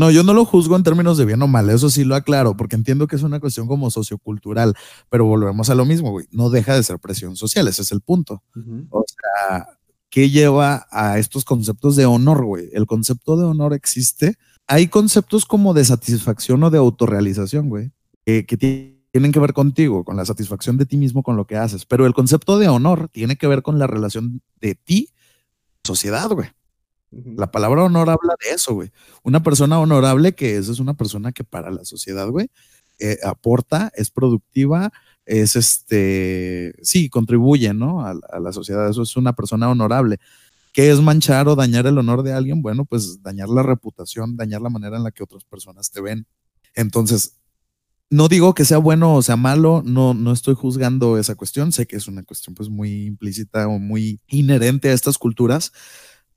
[0.00, 2.56] No, yo no lo juzgo en términos de bien o mal, eso sí lo aclaro,
[2.56, 4.74] porque entiendo que es una cuestión como sociocultural,
[5.10, 8.00] pero volvemos a lo mismo, güey, no deja de ser presión social, ese es el
[8.00, 8.42] punto.
[8.88, 9.66] O sea,
[10.08, 12.70] ¿qué lleva a estos conceptos de honor, güey?
[12.72, 14.36] El concepto de honor existe.
[14.66, 17.92] Hay conceptos como de satisfacción o de autorrealización, güey,
[18.24, 21.58] que, que tienen que ver contigo, con la satisfacción de ti mismo, con lo que
[21.58, 25.10] haces, pero el concepto de honor tiene que ver con la relación de ti,
[25.84, 26.48] sociedad, güey.
[27.10, 28.92] La palabra honor habla de eso, güey.
[29.22, 32.50] Una persona honorable que es, una persona que para la sociedad, güey,
[32.98, 34.92] eh, aporta, es productiva,
[35.26, 38.04] es este, sí, contribuye, ¿no?
[38.06, 40.18] A, a, la sociedad, eso es una persona honorable.
[40.72, 42.62] ¿Qué es manchar o dañar el honor de alguien?
[42.62, 46.26] Bueno, pues dañar la reputación, dañar la manera en la que otras personas te ven.
[46.74, 47.40] Entonces,
[48.10, 51.86] no digo que sea bueno o sea malo, no, no estoy juzgando esa cuestión, sé
[51.86, 55.72] que es una cuestión pues muy implícita o muy inherente a estas culturas,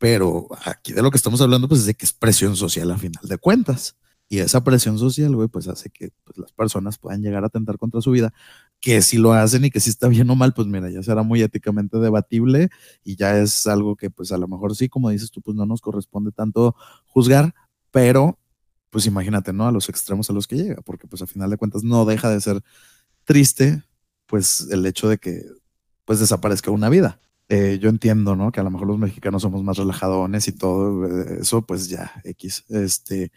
[0.04, 2.97] pero aquí de lo que estamos hablando pues es de que es presión social a
[2.97, 3.95] final de cuentas.
[4.28, 7.78] Y esa presión social, güey, pues hace que pues, las personas puedan llegar a atentar
[7.78, 8.34] contra su vida,
[8.82, 11.24] que si lo hacen y que si está bien o mal, pues mira, ya será
[11.24, 12.68] muy éticamente debatible
[13.06, 15.66] y ya es algo que pues a lo mejor sí, como dices tú, pues no
[15.66, 16.76] nos corresponde tanto
[17.06, 17.56] juzgar,
[17.89, 18.38] pero
[18.89, 19.70] pues imagínate, ¿no?
[19.70, 22.30] A los extremos a los que llega, porque pues a final de cuentas no deja
[22.30, 22.62] de ser
[23.24, 23.84] triste,
[24.26, 25.45] pues el hecho de que
[26.04, 27.22] pues desaparezca una vida.
[27.56, 28.51] Eh, yo entiendo, ¿no?
[28.51, 32.12] Que a lo mejor los mexicanos somos más relajadones y todo eh, eso, pues ya,
[32.24, 33.32] X, este,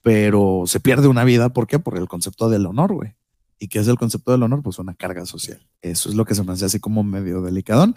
[0.00, 1.78] pero se pierde una vida, ¿por qué?
[1.78, 3.14] Por el concepto del honor, güey.
[3.58, 4.62] ¿Y qué es el concepto del honor?
[4.62, 5.68] Pues una carga social.
[5.82, 7.94] Eso es lo que se me hace así como medio delicadón.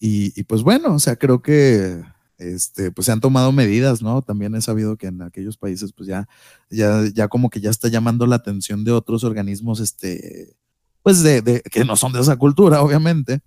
[0.00, 2.02] Y, pues bueno, o sea, creo que
[2.38, 4.22] este, pues se han tomado medidas, ¿no?
[4.22, 6.28] También he sabido que en aquellos países, pues ya,
[6.68, 10.56] ya, ya como que ya está llamando la atención de otros organismos, este,
[11.04, 13.40] pues de que no son de esa cultura, obviamente,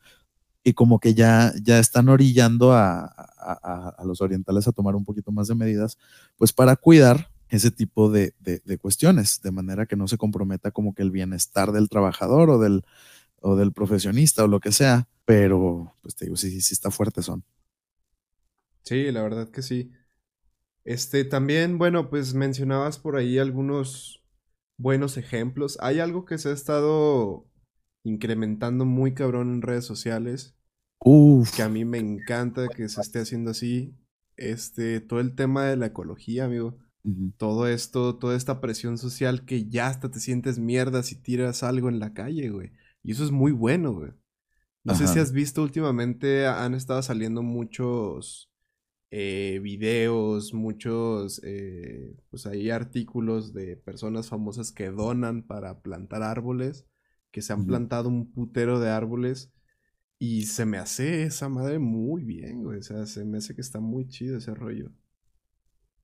[0.64, 5.32] y como que ya, ya están orillando a, a, los orientales a tomar un poquito
[5.32, 5.97] más de medidas,
[6.38, 10.72] pues para cuidar ese tipo de, de, de, cuestiones, de manera que no se comprometa
[10.72, 12.84] como que el bienestar del trabajador o del,
[13.41, 17.22] o del profesionista o lo que sea, pero pues te digo, sí, sí está fuerte
[17.22, 17.43] son.
[18.84, 19.91] Sí, la verdad que sí.
[20.84, 24.24] Este, también, bueno, pues mencionabas por ahí algunos
[24.78, 25.78] buenos ejemplos.
[25.82, 27.49] Hay algo que se ha estado
[28.04, 30.56] incrementando muy cabrón en redes sociales.
[31.00, 31.56] Uf.
[31.56, 33.95] Que a mí me encanta que se esté haciendo así.
[34.38, 36.78] Este, todo el tema de la ecología, amigo.
[37.04, 37.34] Uh -huh.
[37.38, 41.89] Todo esto, toda esta presión social que ya hasta te sientes mierda si tiras algo
[41.89, 42.72] en la calle, güey.
[43.04, 44.12] Y eso es muy bueno, güey.
[44.84, 45.08] No Ajá.
[45.08, 48.50] sé si has visto últimamente, han estado saliendo muchos
[49.12, 56.86] eh, videos, muchos, eh, pues hay artículos de personas famosas que donan para plantar árboles,
[57.32, 57.67] que se han uh -huh.
[57.67, 59.51] plantado un putero de árboles
[60.17, 63.61] y se me hace esa madre muy bien, güey, o sea, se me hace que
[63.61, 64.91] está muy chido ese rollo.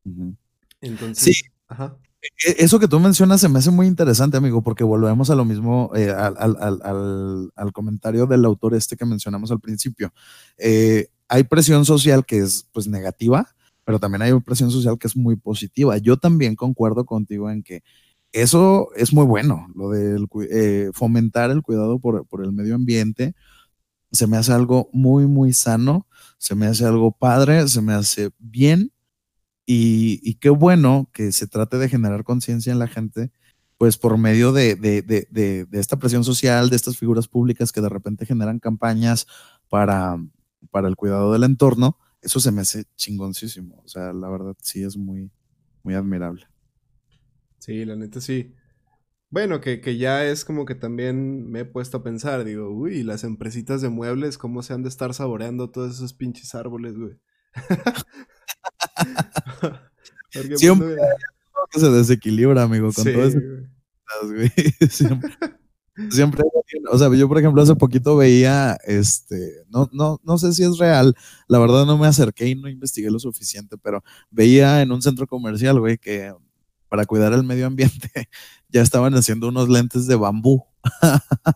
[0.05, 0.37] Uh -huh.
[0.81, 1.43] Entonces, sí.
[1.67, 1.97] Ajá.
[2.45, 5.45] E, eso que tú mencionas se me hace muy interesante, amigo, porque volvemos a lo
[5.45, 10.13] mismo, eh, al, al, al, al, comentario del autor este que mencionamos al principio.
[10.57, 15.15] Eh, hay presión social que es pues negativa, pero también hay presión social que es
[15.15, 15.97] muy positiva.
[15.97, 17.83] Yo también concuerdo contigo en que
[18.35, 20.19] eso es muy bueno, lo de
[20.51, 23.33] eh, fomentar el cuidado por, por, el medio ambiente.
[24.11, 26.05] Se me hace algo muy, muy sano,
[26.37, 28.91] se me hace algo padre, se me hace bien.
[29.65, 33.31] Y, y qué bueno que se trate de generar conciencia en la gente,
[33.77, 37.79] pues por medio de, de, de, de, esta presión social, de estas figuras públicas que
[37.79, 39.27] de repente generan campañas
[39.69, 40.17] para,
[40.71, 43.81] para el cuidado del entorno, eso se me hace chingoncísimo.
[43.85, 45.31] O sea, la verdad sí es muy,
[45.83, 46.47] muy admirable.
[47.65, 48.53] Sí, la neta sí.
[49.31, 53.01] Bueno, que, que, ya es como que también me he puesto a pensar, digo, uy,
[53.01, 57.17] las empresitas de muebles, ¿cómo se han de estar saboreando todos esos pinches árboles, güey?
[60.31, 60.95] Porque Siempre
[61.71, 63.39] pues, se desequilibra, amigo, con sí, todo eso.
[64.23, 64.51] Güey.
[64.87, 65.31] Siempre.
[66.11, 66.43] Siempre,
[66.91, 70.77] o sea, yo por ejemplo hace poquito veía, este, no, no, no sé si es
[70.77, 71.15] real,
[71.47, 75.25] la verdad no me acerqué y no investigué lo suficiente, pero veía en un centro
[75.25, 76.31] comercial, güey, que
[76.89, 78.09] para cuidar el medio ambiente
[78.69, 80.63] ya estaban haciendo unos lentes de bambú.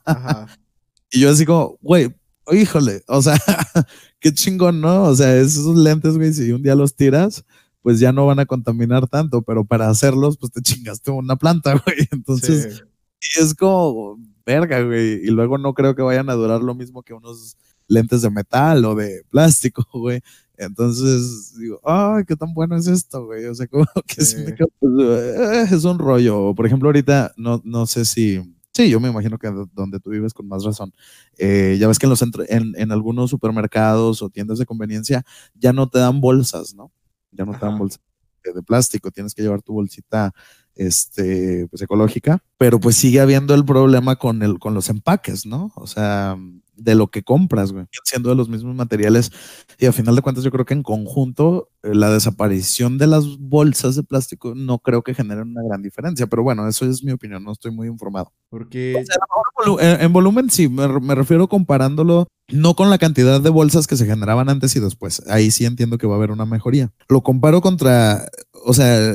[0.06, 0.48] Ajá.
[1.12, 2.14] y yo así como, güey,
[2.52, 3.38] híjole, o sea,
[4.20, 5.04] qué chingón, ¿no?
[5.04, 7.46] O sea, esos lentes, güey, si un día los tiras,
[7.82, 11.82] pues ya no van a contaminar tanto, pero para hacerlos, pues te chingaste una planta,
[11.86, 12.08] güey.
[12.12, 12.84] Entonces, sí.
[13.22, 15.26] Y es como, verga, güey.
[15.26, 17.58] Y luego no creo que vayan a durar lo mismo que unos
[17.88, 20.22] lentes de metal o de plástico, güey.
[20.60, 23.46] Entonces digo, ay, qué tan bueno es esto, güey.
[23.46, 24.36] O sea, como que sí.
[24.58, 26.54] quedo, pues, eh, es un rollo.
[26.54, 28.42] Por ejemplo, ahorita no, no sé si.
[28.74, 30.94] Sí, yo me imagino que donde tú vives con más razón.
[31.38, 35.24] Eh, ya ves que en, los en, en, algunos supermercados o tiendas de conveniencia
[35.56, 36.92] ya no te dan bolsas, ¿no?
[37.32, 37.62] Ya no Ajá.
[37.62, 38.02] te dan bolsas
[38.44, 40.34] de plástico, tienes que llevar tu bolsita
[40.76, 45.72] este, pues ecológica, pero pues sigue habiendo el problema con, el, con los empaques, ¿no?
[45.76, 46.38] O sea,
[46.80, 49.32] de lo que compras, güey, siendo de los mismos materiales.
[49.78, 53.38] Y a final de cuentas, yo creo que en conjunto, eh, la desaparición de las
[53.38, 56.28] bolsas de plástico no creo que genere una gran diferencia.
[56.28, 58.32] Pero bueno, eso es mi opinión, no estoy muy informado.
[58.50, 58.96] Porque.
[58.96, 63.50] O sea, en, en, volumen, sí, me, me, refiero comparándolo no con la cantidad de
[63.50, 65.24] bolsas que se generaban antes y después.
[65.28, 66.92] Ahí sí entiendo que va a haber una mejoría.
[67.08, 68.30] Lo comparo contra
[68.64, 69.14] o sea,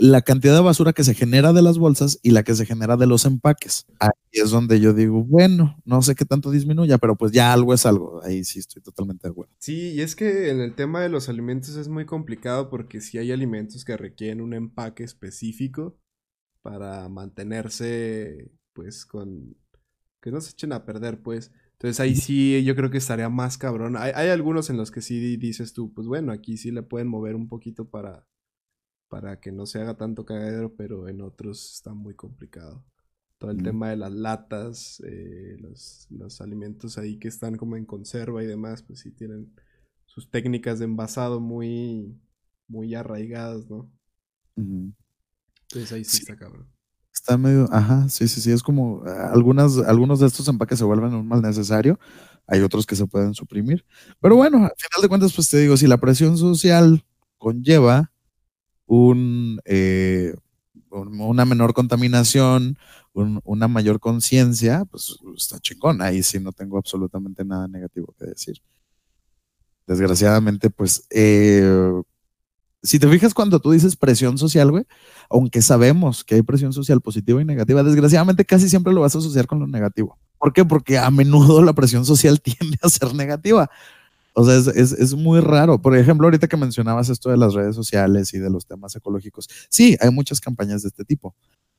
[0.00, 2.96] la cantidad de basura que se genera de las bolsas y la que se genera
[2.96, 3.86] de los empaques.
[3.98, 7.74] Ahí es donde yo digo, bueno, no sé qué tanto disminuya, pero pues ya algo
[7.74, 8.22] es algo.
[8.24, 9.52] Ahí sí estoy totalmente de acuerdo.
[9.58, 13.18] Sí, y es que en el tema de los alimentos es muy complicado porque si
[13.18, 15.98] hay alimentos que requieren un empaque específico
[16.62, 19.56] para mantenerse, pues, con...
[20.20, 21.52] que no se echen a perder, pues.
[21.72, 23.96] Entonces ahí sí yo creo que estaría más cabrón.
[23.96, 27.06] Hay, hay algunos en los que sí dices tú, pues bueno, aquí sí le pueden
[27.06, 28.26] mover un poquito para
[29.08, 32.84] para que no se haga tanto cagadero, pero en otros está muy complicado.
[33.38, 38.42] Todo el tema de las latas, eh, los, alimentos ahí que están como en conserva
[38.42, 39.54] y demás, pues sí tienen
[40.06, 42.20] sus técnicas de envasado muy,
[42.66, 43.90] muy arraigadas, ¿no?
[44.56, 46.68] Entonces ahí sí, está cabrón.
[47.14, 51.14] Está medio, ajá, sí, sí, sí, es como algunas, algunos de estos empaques se vuelven
[51.14, 51.98] un mal necesario,
[52.48, 53.84] hay otros que se pueden suprimir.
[54.20, 57.04] Pero bueno, al final de cuentas, pues te digo, si la presión social
[57.36, 58.10] conlleva
[58.88, 60.34] un, eh,
[60.90, 62.76] una menor contaminación,
[63.12, 66.02] una mayor conciencia, pues está chingón.
[66.02, 68.60] Ahí sí no tengo absolutamente nada negativo que decir.
[69.86, 72.02] Desgraciadamente, pues, eh,
[72.82, 74.84] si te fijas cuando tú dices presión social, güey,
[75.30, 79.18] aunque sabemos que hay presión social positiva y negativa, desgraciadamente casi siempre lo vas a
[79.18, 80.18] asociar con lo negativo.
[80.38, 80.64] ¿Por qué?
[80.64, 83.68] Porque a menudo la presión social tiende a ser negativa.
[84.40, 85.82] O sea, es, muy raro.
[85.82, 89.48] Por ejemplo, ahorita que mencionabas esto de las redes sociales y de los temas ecológicos,
[89.68, 91.34] sí, hay muchas campañas de este tipo,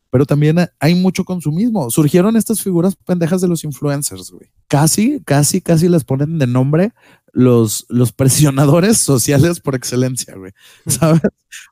[0.09, 1.89] pero también hay mucho consumismo.
[1.89, 4.51] Surgieron estas figuras pendejas de los influencers, güey.
[4.67, 6.91] Casi, casi, casi les ponen de nombre
[7.31, 10.51] los, los presionadores sociales por excelencia, güey.
[10.85, 11.21] ¿Sabes?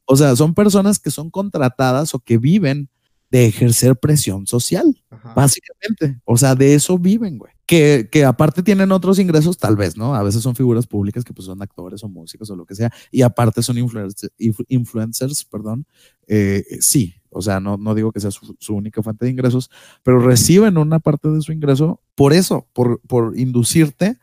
[0.06, 2.88] O sea, son personas que son contratadas o que viven
[3.30, 5.04] de ejercer presión social,
[5.36, 6.20] básicamente.
[6.26, 10.16] O sea, de eso viven, güey que, que, aparte tienen otros ingresos, tal vez, ¿no?
[10.16, 12.92] A veces son figuras públicas que pues son actores o músicos o lo que sea,
[13.12, 14.32] y aparte son influencers,
[14.70, 15.86] influencers perdón,
[16.28, 19.70] eh, sí, o sea, no, no digo que sea su, única fuente de ingresos,
[20.02, 24.18] pero reciben una parte de su ingreso por eso, por, por inducirte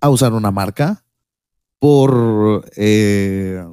[0.00, 1.04] a usar una marca,
[1.78, 3.64] por eh,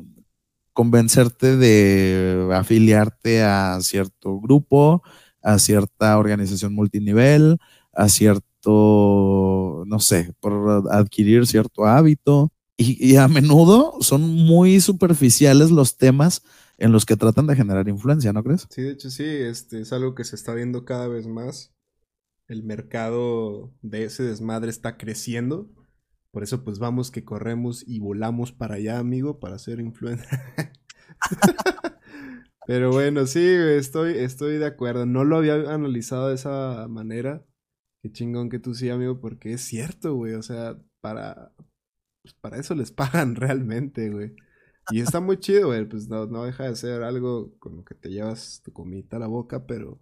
[0.78, 5.02] convencerte de afiliarte a cierto grupo,
[5.42, 7.58] a cierta organización multinivel,
[7.94, 8.44] a cierto
[9.88, 12.52] no sé, por adquirir cierto hábito.
[12.78, 16.44] Y, a menudo son muy superficiales los temas
[16.78, 18.68] en los que tratan de generar influencia, ¿no crees?
[18.70, 21.74] Sí, de hecho sí, este es algo que se está viendo cada vez más.
[22.48, 25.72] El mercado de ese desmadre está creciendo.
[26.38, 30.40] Por eso pues vamos que corremos y volamos para allá, amigo, para ser influencer.
[32.68, 35.08] Pero bueno, sí, estoy, estoy de acuerdo.
[35.08, 37.44] No lo había analizado de esa manera.
[38.04, 40.36] Qué chingón que tú sí, amigo, porque es cierto, güey.
[40.36, 41.54] O sea, para,
[42.22, 44.36] pues para eso les pagan realmente, güey.
[44.92, 45.90] Y está muy chido, güey.
[45.90, 49.22] Pues no, no deja de ser algo con lo que te llevas tu comida a
[49.22, 50.00] la boca, pero,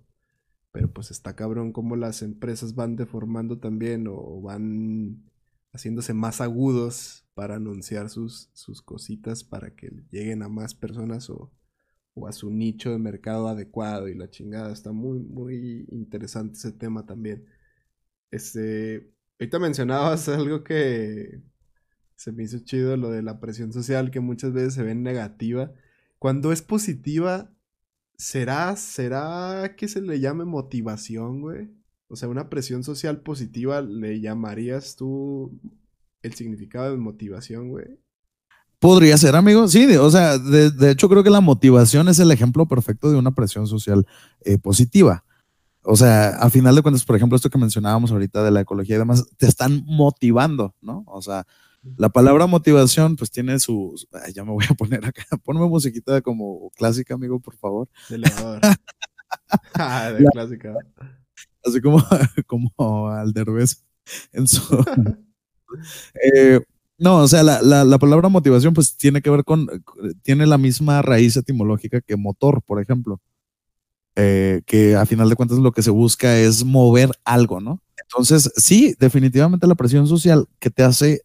[0.74, 5.24] pero pues está cabrón cómo las empresas van deformando también o van
[5.76, 11.52] haciéndose más agudos para anunciar sus, sus cositas para que lleguen a más personas o,
[12.14, 14.72] o a su nicho de mercado adecuado y la chingada.
[14.72, 17.46] Está muy, muy interesante ese tema también.
[18.32, 21.42] Este, ahorita mencionabas algo que
[22.16, 25.74] se me hizo chido, lo de la presión social, que muchas veces se ve negativa.
[26.20, 27.54] Cuando es positiva,
[28.18, 31.70] ¿será, será que se le llame motivación, güey?
[32.08, 35.60] O sea, una presión social positiva, ¿le llamarías tú
[36.22, 38.00] el significado de motivación, güey?
[38.80, 39.68] Podría ser, amigo.
[39.68, 43.34] Sí, o sea, de, hecho creo que la motivación es el ejemplo perfecto de una
[43.34, 44.06] presión social
[44.42, 45.24] eh, positiva.
[45.82, 48.96] O sea, a final de cuentas, por ejemplo, esto que mencionábamos ahorita de la ecología
[48.96, 51.04] y demás, te están motivando, ¿no?
[51.08, 51.46] O sea,
[51.98, 53.96] la palabra motivación, pues tiene su.
[54.34, 55.24] ya me voy a poner acá.
[55.44, 57.88] Ponme musiquita como clásica, amigo, por favor.
[58.10, 58.20] De
[59.76, 60.74] ah, de clásica.
[61.66, 61.98] Así como,
[62.48, 63.84] como al derbez
[64.32, 64.62] en su.
[66.24, 66.62] Eh,
[66.98, 69.68] no, o sea, la, la, palabra motivación, pues tiene que ver con.
[70.22, 73.20] Tiene la misma raíz etimológica que motor, por ejemplo.
[74.16, 77.82] Eh, que a final de cuentas lo que se busca es mover algo, ¿no?
[78.02, 81.24] Entonces, sí, definitivamente la presión social que te hace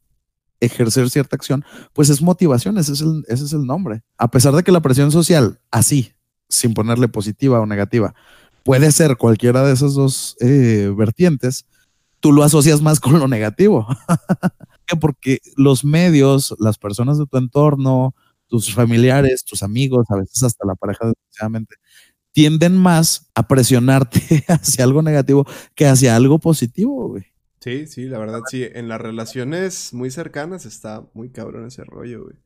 [0.59, 4.03] ejercer cierta acción, pues es motivación, ese es el, ese es el nombre.
[4.19, 6.13] A pesar de que la presión social, así,
[6.49, 8.15] sin ponerle positiva o negativa,
[8.65, 11.67] puede ser cualquiera de esas dos eh, vertientes,
[12.21, 13.87] tú lo asocias más con lo negativo.
[15.01, 18.15] Porque los medios, las personas de tu entorno,
[18.49, 21.77] tus familiares, tus amigos, a veces hasta la pareja, desgraciadamente,
[22.33, 27.25] tienden más a presionarte hacia algo negativo que hacia algo positivo, güey.
[27.61, 28.67] Sí, sí, la verdad sí.
[28.73, 32.37] En las relaciones muy cercanas está muy cabrón ese rollo, güey.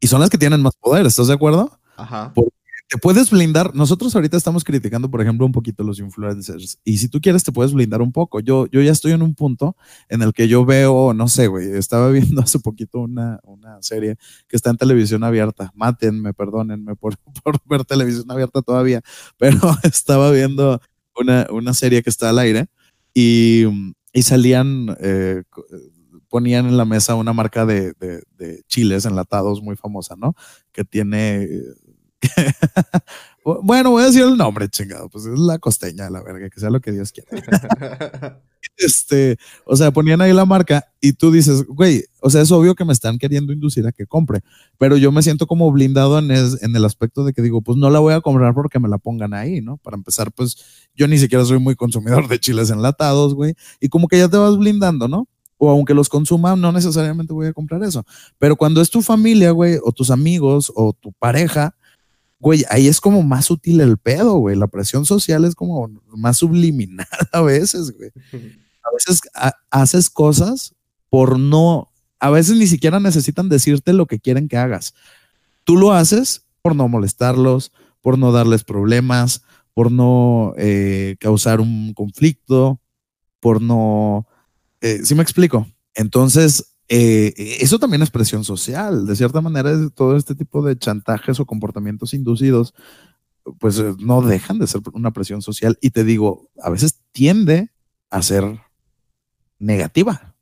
[0.00, 1.78] Y son las que tienen más poder, ¿estás de acuerdo?
[1.96, 2.32] Ajá.
[2.34, 2.51] Porque
[2.92, 3.74] te puedes blindar.
[3.74, 6.78] Nosotros ahorita estamos criticando, por ejemplo, un poquito los influencers.
[6.84, 8.40] Y si tú quieres, te puedes blindar un poco.
[8.40, 9.76] Yo, yo ya estoy en un punto
[10.10, 14.16] en el que yo veo, no sé, güey, estaba viendo hace poquito una, una serie
[14.46, 15.72] que está en televisión abierta.
[15.74, 19.00] Mátenme, perdónenme por, por ver televisión abierta todavía,
[19.38, 20.78] pero estaba viendo
[21.18, 22.66] una, una serie que está al aire
[23.14, 23.64] y,
[24.12, 25.44] y salían, eh,
[26.28, 30.34] ponían en la mesa una marca de, de, de, chiles enlatados muy famosa, ¿no?
[30.72, 31.48] Que tiene
[33.62, 35.08] bueno, voy a decir el nombre, chingado.
[35.08, 37.30] Pues es la costeña, la verga, que sea lo que Dios quiera.
[38.76, 42.74] este, o sea, ponían ahí la marca y tú dices, güey, o sea, es obvio
[42.74, 44.40] que me están queriendo inducir a que compre,
[44.78, 47.90] pero yo me siento como blindado en, en el aspecto de que digo, pues no
[47.90, 49.76] la voy a comprar porque me la pongan ahí, ¿no?
[49.78, 54.08] Para empezar, pues yo ni siquiera soy muy consumidor de chiles enlatados, güey, y como
[54.08, 55.28] que ya te vas blindando, ¿no?
[55.64, 58.04] o aunque los consuma, no necesariamente voy a comprar eso.
[58.36, 61.76] Pero cuando es tu familia, güey, o tus amigos, o tu pareja,
[62.42, 64.56] güey, ahí es como más útil el pedo, güey.
[64.56, 68.10] La presión social es como más subliminal a veces, güey.
[68.82, 69.20] A veces
[69.70, 70.74] haces cosas
[71.08, 74.92] por no, a veces ni siquiera necesitan decirte lo que quieren que hagas.
[75.62, 77.70] Tú lo haces por no molestarlos,
[78.00, 82.80] por no darles problemas, por no eh, causar un conflicto,
[83.38, 84.26] por no...
[84.80, 85.68] Eh, ¿Sí me explico?
[85.94, 89.06] Entonces, eh, eso también es presión social.
[89.06, 92.74] De cierta manera, todo este tipo de chantajes o comportamientos inducidos,
[93.58, 95.78] pues eh, no dejan de ser una presión social.
[95.80, 97.70] Y te digo, a veces tiende
[98.10, 98.60] a ser
[99.58, 100.34] negativa.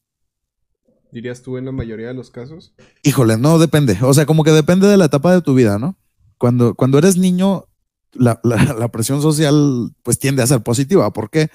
[1.12, 2.72] ¿Dirías tú en la mayoría de los casos?
[3.03, 3.99] Híjole, no depende.
[4.03, 5.97] O sea, como que depende de la etapa de tu vida, ¿no?
[6.38, 7.66] Cuando, cuando eres niño,
[8.12, 11.12] la, la, presión social pues tiende a ser positiva.
[11.12, 11.49] ¿Por qué?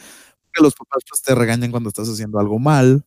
[0.46, 3.06] Porque los papás pues, te regañan cuando estás haciendo algo mal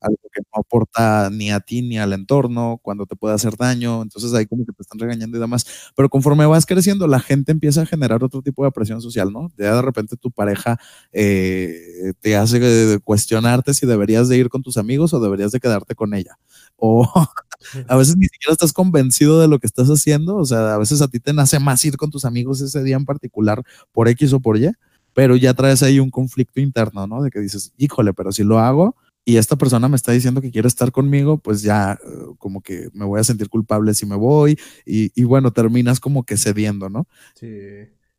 [0.00, 4.02] algo que no aporta ni a ti ni al entorno, cuando te puede hacer daño,
[4.02, 5.66] entonces ahí como que te están regañando y demás.
[5.96, 9.50] Pero conforme vas creciendo, la gente empieza a generar otro tipo de presión social, ¿no?
[9.58, 10.78] Ya de repente tu pareja
[11.12, 15.94] eh, te hace cuestionarte si deberías de ir con tus amigos o deberías de quedarte
[15.94, 16.38] con ella.
[16.76, 17.02] O
[17.88, 21.02] a veces ni siquiera estás convencido de lo que estás haciendo, o sea, a veces
[21.02, 24.32] a ti te nace más ir con tus amigos ese día en particular por X
[24.32, 24.70] o por Y,
[25.14, 27.22] pero ya traes ahí un conflicto interno, ¿no?
[27.22, 28.96] De que dices, híjole, pero si lo hago,
[29.28, 32.88] y esta persona me está diciendo que quiere estar conmigo, pues ya eh, como que
[32.94, 37.06] me voy a sentir culpable si me voy y, bueno, terminas como que cediendo, ¿no?
[37.34, 37.46] Sí,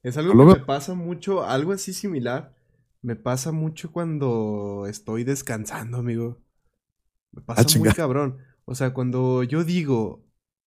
[0.03, 2.53] es algo que me pasa mucho, algo así similar,
[3.01, 6.43] me pasa mucho cuando estoy descansando, amigo.
[7.31, 8.37] Me pasa ah, muy cabrón.
[8.65, 10.23] O sea, cuando yo digo,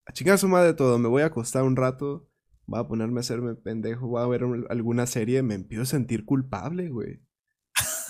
[0.06, 2.28] a chingar su madre todo, me voy a acostar un rato,
[2.66, 6.24] voy a ponerme a hacerme pendejo, voy a ver alguna serie, me empiezo a sentir
[6.24, 7.20] culpable, güey.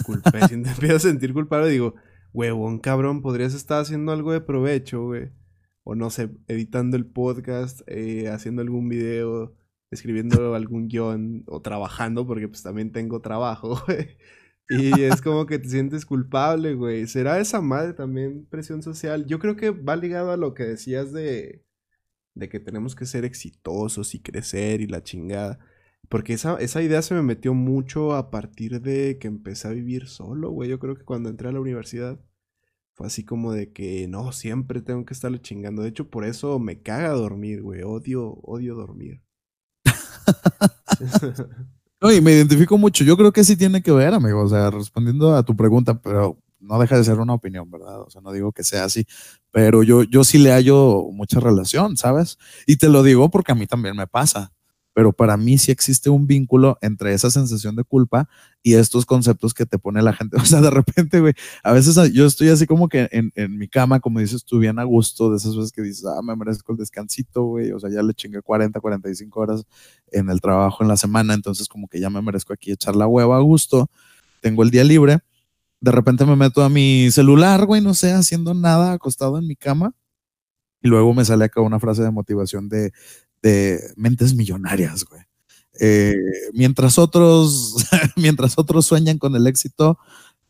[0.06, 1.94] Culpa, me empiezo a sentir culpable, digo,
[2.32, 5.30] huevón cabrón, podrías estar haciendo algo de provecho, güey.
[5.84, 9.56] O no sé, editando el podcast, eh, haciendo algún video,
[9.90, 14.16] escribiendo algún guion o trabajando, porque pues también tengo trabajo, güey.
[14.68, 17.06] Y es como que te sientes culpable, güey.
[17.06, 19.26] ¿Será esa madre también presión social?
[19.26, 21.64] Yo creo que va ligado a lo que decías de,
[22.34, 25.58] de que tenemos que ser exitosos y crecer y la chingada.
[26.08, 30.08] Porque esa, esa idea se me metió mucho a partir de que empecé a vivir
[30.08, 30.68] solo, güey.
[30.68, 32.18] Yo creo que cuando entré a la universidad
[32.94, 35.82] fue así como de que no, siempre tengo que estarle chingando.
[35.82, 37.82] De hecho, por eso me caga dormir, güey.
[37.82, 39.22] Odio, odio dormir.
[42.00, 43.04] no, y me identifico mucho.
[43.04, 44.42] Yo creo que sí tiene que ver, amigo.
[44.42, 48.02] O sea, respondiendo a tu pregunta, pero no deja de ser una opinión, ¿verdad?
[48.02, 49.06] O sea, no digo que sea así,
[49.50, 52.38] pero yo, yo sí le hallo mucha relación, ¿sabes?
[52.66, 54.52] Y te lo digo porque a mí también me pasa
[54.94, 58.28] pero para mí sí existe un vínculo entre esa sensación de culpa
[58.62, 60.36] y estos conceptos que te pone la gente.
[60.42, 63.68] O sea, de repente, güey, a veces yo estoy así como que en, en, mi
[63.68, 66.72] cama, como dices tú, bien a gusto, de esas veces que dices, ah, me merezco
[66.72, 69.64] el descansito, güey, o sea, ya le chingué 40, 45 horas
[70.10, 73.06] en el trabajo en la semana, entonces como que ya me merezco aquí echar la
[73.06, 73.88] hueva a gusto,
[74.40, 75.20] tengo el día libre,
[75.80, 79.56] de repente me meto a mi celular, güey, no sé, haciendo nada, acostado en mi
[79.56, 79.94] cama.
[80.80, 82.92] Y luego me sale acá una frase de motivación de
[83.42, 85.22] de mentes millonarias, güey.
[85.80, 86.14] Eh,
[86.52, 87.76] mientras otros,
[88.16, 89.98] mientras otros sueñan con el éxito,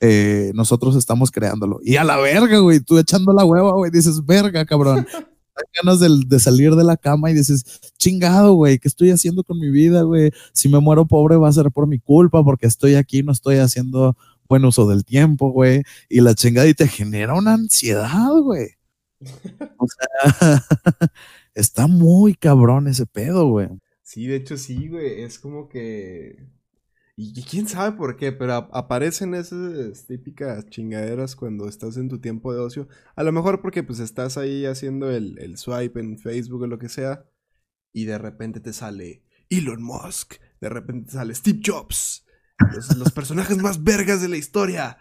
[0.00, 1.80] eh, nosotros estamos creándolo.
[1.82, 5.06] Y a la verga, güey, tú echando la hueva, güey, dices, verga, cabrón.
[5.54, 7.62] Hay ganas de, de, salir de la cama y dices,
[7.98, 10.32] chingado, güey, ¿qué estoy haciendo con mi vida, güey?
[10.54, 13.56] Si me muero pobre va a ser por mi culpa, porque estoy aquí, no estoy
[13.56, 14.16] haciendo
[14.48, 15.82] buen uso del tiempo, güey.
[16.08, 18.70] Y la chingada y te genera una ansiedad, güey.
[19.78, 20.64] O sea,
[21.54, 23.68] Está muy cabrón ese pedo, güey.
[24.02, 25.22] Sí, de hecho sí, güey.
[25.22, 26.48] Es como que...
[27.14, 32.54] Y, quién sabe por qué, pero aparecen esas típicas chingaderas cuando estás en tu tiempo
[32.54, 32.88] de ocio.
[33.14, 36.78] A lo mejor porque pues estás ahí haciendo el, el swipe en Facebook o lo
[36.78, 37.26] que sea.
[37.92, 42.24] y de repente te sale Elon Musk, de repente te sale Steve Jobs,
[42.96, 44.98] los, personajes más vergas de la historia.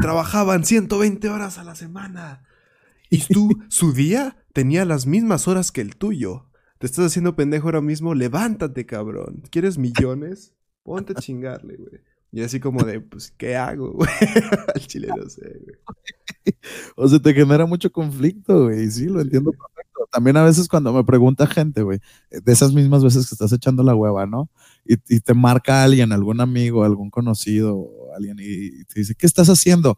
[0.00, 2.44] Trabajaban 120 horas a la semana.
[3.10, 6.50] Y tú, su día tenía las mismas horas que el tuyo.
[6.78, 9.42] Te estás haciendo pendejo ahora mismo, levántate, cabrón.
[9.50, 10.54] ¿Quieres millones?
[10.82, 12.02] Ponte a chingarle, güey.
[12.30, 14.10] Y así como de, pues, ¿qué hago, güey?
[14.74, 16.56] Al chile no sé, güey.
[16.96, 18.90] O sea, te genera mucho conflicto, güey.
[18.90, 20.06] Sí, lo entiendo perfecto.
[20.10, 22.00] También a veces cuando me pregunta gente, güey,
[22.30, 24.50] de esas mismas veces que estás echando la hueva, ¿no?
[24.84, 29.96] Y, te marca alguien, algún amigo, algún conocido, alguien, y, te dice, ¿qué estás haciendo?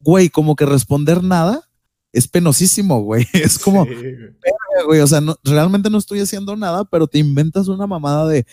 [0.00, 1.68] Güey, como que responder nada
[2.12, 3.26] es penosísimo, güey.
[3.32, 3.86] Es como,
[4.86, 8.46] güey, o sea, no, realmente no estoy haciendo nada, pero te inventas una mamada de,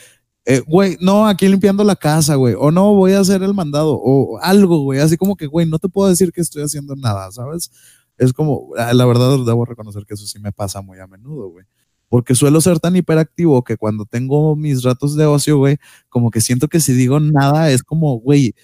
[0.45, 3.99] eh, güey, no, aquí limpiando la casa, güey, o no, voy a hacer el mandado,
[4.01, 7.31] o algo, güey, así como que, güey, no te puedo decir que estoy haciendo nada,
[7.31, 7.71] ¿sabes?
[8.17, 11.49] Es como, ah, la verdad, debo reconocer que eso sí me pasa muy a menudo,
[11.49, 11.65] güey.
[12.09, 15.77] Porque suelo ser tan hiperactivo que cuando tengo mis ratos de ocio, güey,
[16.09, 18.55] como que siento que si digo nada es como, güey,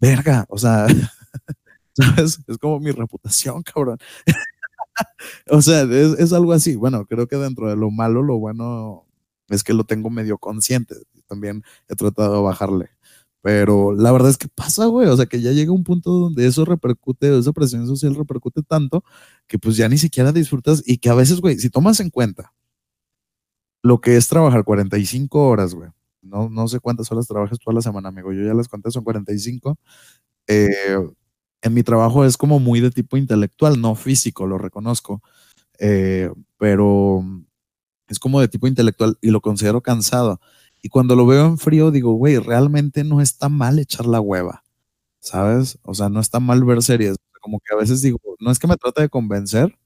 [0.00, 0.86] verga, o sea,
[2.16, 2.40] ¿sabes?
[2.46, 3.98] Es como mi reputación, cabrón.
[5.50, 6.76] o sea, es, es, algo así.
[6.76, 9.06] Bueno, creo que dentro de lo malo, lo bueno
[9.48, 10.96] es que lo tengo medio consciente.
[11.26, 12.90] También he tratado de bajarle.
[13.42, 15.08] Pero la verdad es que pasa, güey.
[15.08, 19.04] O sea, que ya llega un punto donde eso repercute, esa presión social repercute tanto
[19.48, 22.52] que pues ya ni siquiera disfrutas y que a veces, güey, si tomas en cuenta
[23.82, 25.90] lo que es trabajar 45 horas, güey.
[26.22, 28.32] No, no sé cuántas horas trabajas toda la semana, amigo.
[28.32, 29.76] Yo ya las conté, son 45.
[30.46, 30.98] Eh,
[31.62, 35.22] en mi trabajo es como muy de tipo intelectual, no físico, lo reconozco.
[35.78, 37.24] Eh, pero
[38.08, 40.40] es como de tipo intelectual y lo considero cansado.
[40.82, 44.64] Y cuando lo veo en frío, digo, güey, realmente no está mal echar la hueva,
[45.20, 45.78] ¿sabes?
[45.82, 47.16] O sea, no está mal ver series.
[47.40, 49.76] Como que a veces digo, no es que me trate de convencer,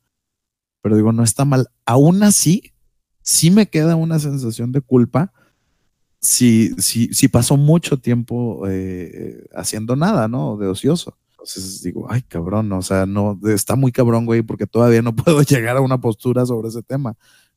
[0.83, 1.69] pero digo, no está mal.
[1.87, 2.73] Aún así,
[3.23, 5.33] sí me queda una sensación de culpa
[6.21, 10.57] si, si, si pasó mucho tiempo eh, haciendo nada, ¿no?
[10.57, 11.17] De ocioso.
[11.47, 15.43] Entonces digo, ay, cabrón, o sea, no, está muy cabrón, güey, porque todavía no puedo
[15.43, 17.17] llegar a una postura sobre ese tema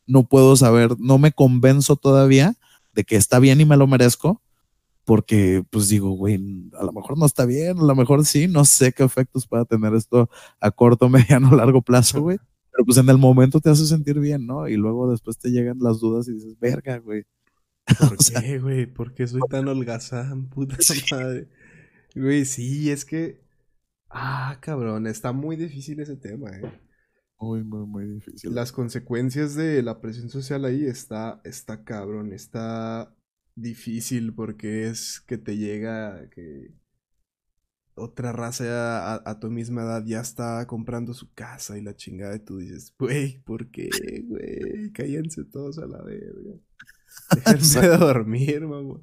[0.09, 2.55] no puedo saber, no me convenzo todavía
[2.93, 4.41] de que está bien y me lo merezco,
[5.05, 6.39] porque pues digo, güey,
[6.77, 9.65] a lo mejor no está bien, a lo mejor sí, no sé qué efectos pueda
[9.65, 10.29] tener esto
[10.59, 12.39] a corto, mediano, largo plazo, güey.
[12.71, 14.67] Pero pues en el momento te hace sentir bien, ¿no?
[14.67, 17.25] Y luego después te llegan las dudas y dices, verga, güey.
[17.99, 18.85] ¿Por qué, güey?
[18.87, 20.77] ¿Por qué soy tan holgazán, puta
[21.11, 21.47] madre?
[22.15, 23.47] Güey, sí, es que...
[24.09, 26.81] Ah, cabrón, está muy difícil ese tema, eh.
[27.39, 28.53] Muy, muy, muy difícil.
[28.53, 33.15] Las consecuencias de la presión social ahí está, está cabrón, está
[33.55, 36.73] difícil porque es que te llega que
[37.95, 42.39] otra raza a, tu misma edad ya está comprando su casa y la chingada y
[42.39, 43.89] tú dices, güey, ¿por qué,
[44.25, 44.91] güey?
[44.93, 46.55] Cállense todos a la verga.
[47.35, 49.01] Déjense de dormir, mamá.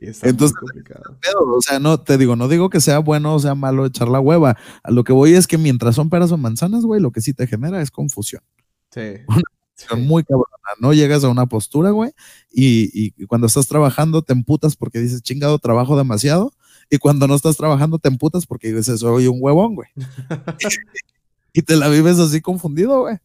[0.00, 0.56] Entonces,
[1.36, 4.20] o sea, no te digo, no digo que sea bueno o sea malo echar la
[4.20, 4.56] hueva.
[4.82, 7.34] A lo que voy es que mientras son peras o manzanas, güey, lo que sí
[7.34, 8.42] te genera es confusión.
[8.90, 9.16] Sí.
[9.90, 10.46] Una muy cabrona.
[10.80, 12.10] No llegas a una postura, güey,
[12.50, 16.52] y, cuando estás trabajando te emputas porque dices, chingado, trabajo demasiado.
[16.90, 19.88] Y cuando no estás trabajando te emputas porque dices, soy un huevón, güey.
[21.52, 23.18] y te la vives así confundido, güey.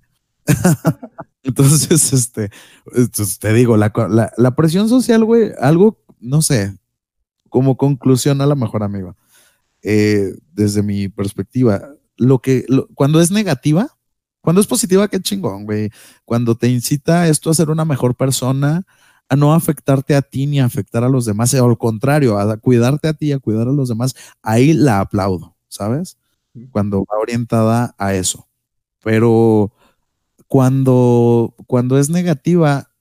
[1.43, 2.49] Entonces, este,
[3.39, 3.91] te digo, la,
[4.37, 6.77] la presión social, güey, algo no sé,
[7.49, 9.15] como conclusión a la mejor amiga,
[9.83, 12.65] eh, desde mi perspectiva, lo que,
[12.95, 13.89] cuando es negativa,
[14.41, 15.89] cuando es positiva, qué chingón, güey.
[16.25, 18.83] Cuando te incita esto a ser una mejor persona,
[19.29, 22.57] a no afectarte a ti ni a afectar a los demás, o al contrario, a
[22.57, 26.17] cuidarte a ti y a cuidar a los demás, ahí la aplaudo, ¿sabes?
[26.71, 28.47] Cuando va orientada a eso.
[29.01, 29.73] Pero
[30.47, 32.91] cuando, cuando es negativa,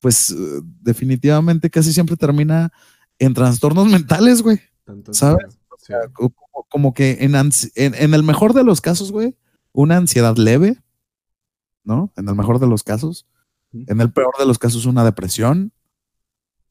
[0.00, 2.72] pues eh, definitivamente casi siempre termina
[3.18, 4.60] en trastornos mentales, güey.
[5.12, 5.58] ¿Sabes?
[6.68, 9.36] como, que en, en, el mejor de los casos, güey,
[9.72, 10.78] una ansiedad leve,
[11.84, 12.12] ¿no?
[12.16, 13.26] En el mejor de los casos.
[13.72, 15.72] En el peor de los casos, una depresión.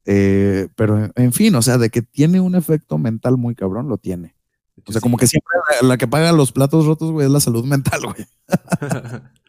[0.05, 3.97] Eh, pero, en fin, o sea, de que tiene un efecto mental muy cabrón, lo
[3.97, 4.35] tiene.
[4.85, 5.51] O sea, como que siempre
[5.81, 8.25] la, la, que paga los platos rotos, güey, es la salud mental, güey.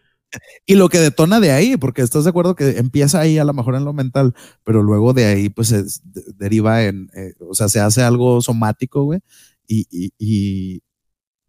[0.67, 3.53] Y lo que detona de ahí, porque estás de acuerdo que empieza ahí a lo
[3.53, 6.03] mejor en lo mental, pero luego de ahí pues
[6.37, 9.21] deriva en, eh, o sea, se hace algo somático, güey,
[9.67, 10.83] y, y,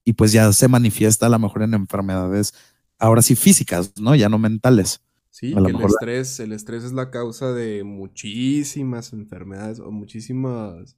[0.03, 2.53] y, pues ya se manifiesta a lo mejor en enfermedades,
[2.99, 4.15] ahora sí físicas, ¿no?
[4.15, 5.01] Ya no mentales.
[5.31, 10.97] Sí, el estrés, el estrés es la causa de muchísimas enfermedades o muchísimos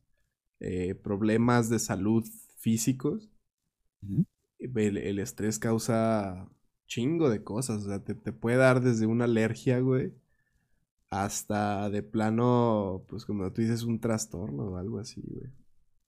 [0.59, 2.25] eh, problemas de salud
[2.57, 3.29] físicos.
[4.59, 6.49] el estrés causa
[6.93, 7.83] chingo de cosas.
[7.83, 10.13] O sea, te, puede dar desde una alergia, güey,
[11.09, 15.51] hasta de plano, pues como tú dices, un trastorno o algo así, güey.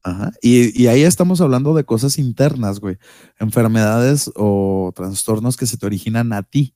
[0.03, 0.31] Ajá.
[0.41, 2.97] Y, y, ahí estamos hablando de cosas internas, güey.
[3.39, 6.75] Enfermedades o trastornos que se te originan a ti.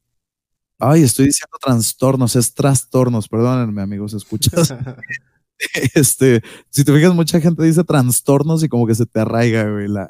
[0.80, 4.74] Ay, estoy diciendo trastornos, es trastornos, perdónenme, amigos, escuchas.
[5.93, 9.88] este, si te fijas, mucha gente dice trastornos y como que se te arraiga, güey,
[9.88, 10.10] la,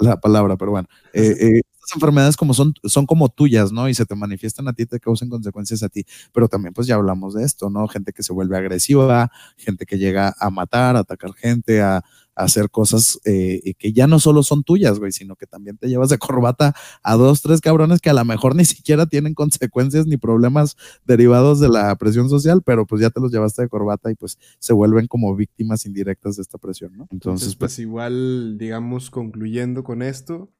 [0.00, 0.88] la, palabra, pero bueno.
[1.12, 3.88] Eh, eh, estas enfermedades como son, son como tuyas, ¿no?
[3.88, 6.04] Y se te manifiestan a ti, te causan consecuencias a ti.
[6.32, 7.86] Pero también, pues ya hablamos de esto, ¿no?
[7.86, 12.04] Gente que se vuelve agresiva, gente que llega a matar, a atacar gente, a,
[12.38, 16.10] hacer cosas eh, que ya no solo son tuyas, güey, sino que también te llevas
[16.10, 20.18] de corbata a dos, tres cabrones que a lo mejor ni siquiera tienen consecuencias ni
[20.18, 20.76] problemas
[21.06, 24.38] derivados de la presión social, pero pues ya te los llevaste de corbata y pues
[24.58, 27.08] se vuelven como víctimas indirectas de esta presión, ¿no?
[27.10, 30.52] Entonces, pues, pues, igual, digamos, concluyendo con esto,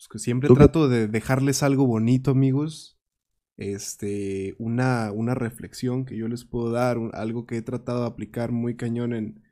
[0.00, 2.98] pues que siempre trato de dejarles algo bonito, amigos.
[3.58, 8.50] Este, una, una reflexión que yo les puedo dar, algo que he tratado de aplicar
[8.50, 9.42] muy cañón en,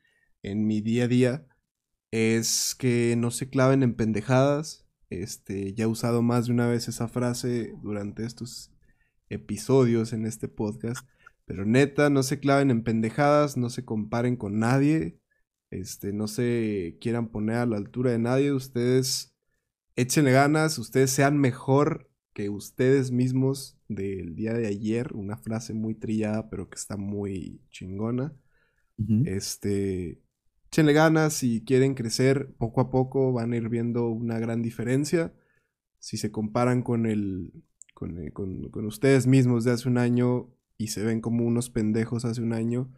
[0.42, 1.46] en mi día a día
[2.12, 4.88] es que no se claven en pendejadas.
[5.10, 8.72] Este, ya he usado más de una vez esa frase durante estos
[9.28, 11.06] episodios en este podcast.
[11.44, 15.20] Pero neta, no se claven en pendejadas, no se comparen con nadie.
[15.70, 18.52] Este, no se quieran poner a la altura de nadie.
[18.52, 19.37] Ustedes
[19.98, 25.14] échenle ganas, ustedes sean mejor que ustedes mismos del día de ayer.
[25.14, 28.32] Una frase muy trillada, pero que está muy chingona.
[29.24, 30.20] Este,
[30.70, 35.32] Échenle ganas, si quieren crecer poco a poco van a ir viendo una gran diferencia.
[35.98, 37.52] Si se comparan con, el,
[37.94, 38.32] con, eh,
[38.86, 42.92] ustedes mismos de hace un año y se ven como unos pendejos hace un año,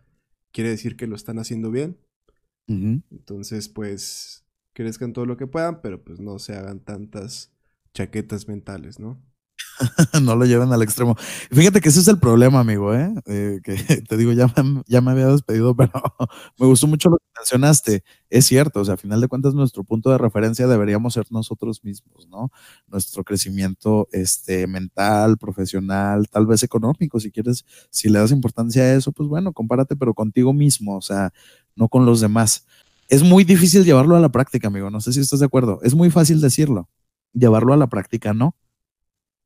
[0.52, 1.96] quiere decir que lo están haciendo bien.
[2.66, 4.39] Entonces, pues,
[4.72, 7.52] crezcan todo lo que puedan, pero pues no se hagan tantas
[7.94, 9.20] chaquetas mentales, ¿no?
[10.22, 11.16] no lo lleven al extremo.
[11.50, 13.12] Fíjate que ese es el problema, amigo, ¿eh?
[13.26, 13.74] eh que
[14.08, 15.90] te digo, ya me, ya me había despedido, pero
[16.58, 18.04] me gustó mucho lo que mencionaste.
[18.28, 21.82] Es cierto, o sea, a final de cuentas, nuestro punto de referencia deberíamos ser nosotros
[21.84, 22.50] mismos, ¿no?
[22.86, 28.94] Nuestro crecimiento este, mental, profesional, tal vez económico, si quieres, si le das importancia a
[28.94, 31.32] eso, pues bueno, compárate, pero contigo mismo, o sea,
[31.74, 32.66] no con los demás.
[33.10, 34.90] Es muy difícil llevarlo a la práctica, amigo.
[34.90, 35.80] No sé si estás de acuerdo.
[35.82, 36.88] Es muy fácil decirlo.
[37.34, 38.56] Llevarlo a la práctica, no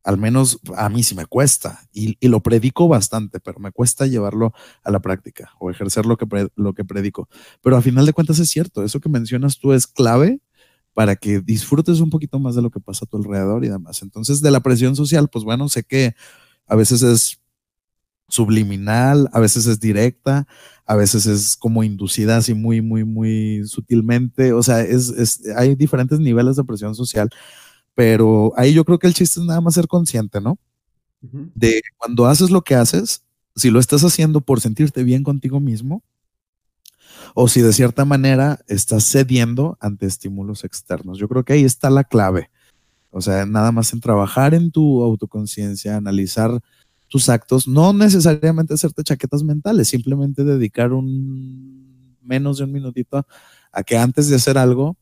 [0.05, 4.53] al menos a mí sí me cuesta y, lo predico bastante, pero me cuesta llevarlo
[4.83, 7.29] a la práctica o ejercer lo que, lo que predico.
[7.63, 10.41] Pero a final de cuentas es cierto, eso que mencionas tú es clave
[10.93, 14.03] para que disfrutes un poquito más de lo que pasa a tu alrededor y demás.
[14.03, 16.15] Entonces, de la presión social, pues bueno, sé que
[16.67, 17.41] a veces es
[18.29, 20.47] subliminal, a veces es directa,
[20.87, 24.53] a veces es como inducida así muy, muy, muy sutilmente.
[24.53, 27.31] O sea, es, es, hay diferentes niveles de presión social
[27.95, 30.59] pero ahí yo creo que el chiste es nada más ser consciente, ¿no?
[31.23, 33.25] De cuando haces lo que haces,
[33.57, 36.03] si lo estás haciendo por sentirte bien contigo mismo,
[37.35, 41.19] o si de cierta manera estás cediendo ante estímulos externos.
[41.19, 42.51] Yo creo que ahí está la clave.
[43.11, 46.61] O sea, nada más en trabajar en tu autoconciencia, analizar
[47.15, 53.25] tus actos, no necesariamente hacerte chaquetas mentales, simplemente dedicar un menos de un minutito
[53.71, 54.97] a que antes de hacer algo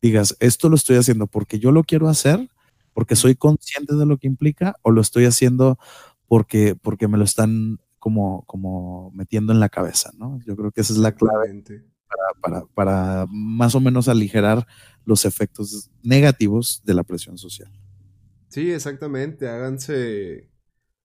[0.00, 2.48] digas, esto lo estoy haciendo porque yo lo quiero hacer,
[2.94, 5.78] porque soy consciente de lo que implica, o lo estoy haciendo
[6.28, 10.40] porque, porque me lo están como, como metiendo en la cabeza, ¿no?
[10.46, 11.62] Yo creo que esa es la clave
[12.40, 14.66] para, para, más o menos aligerar
[15.04, 17.70] los efectos negativos de la presión social.
[18.48, 19.46] Sí, exactamente.
[19.46, 20.48] Háganse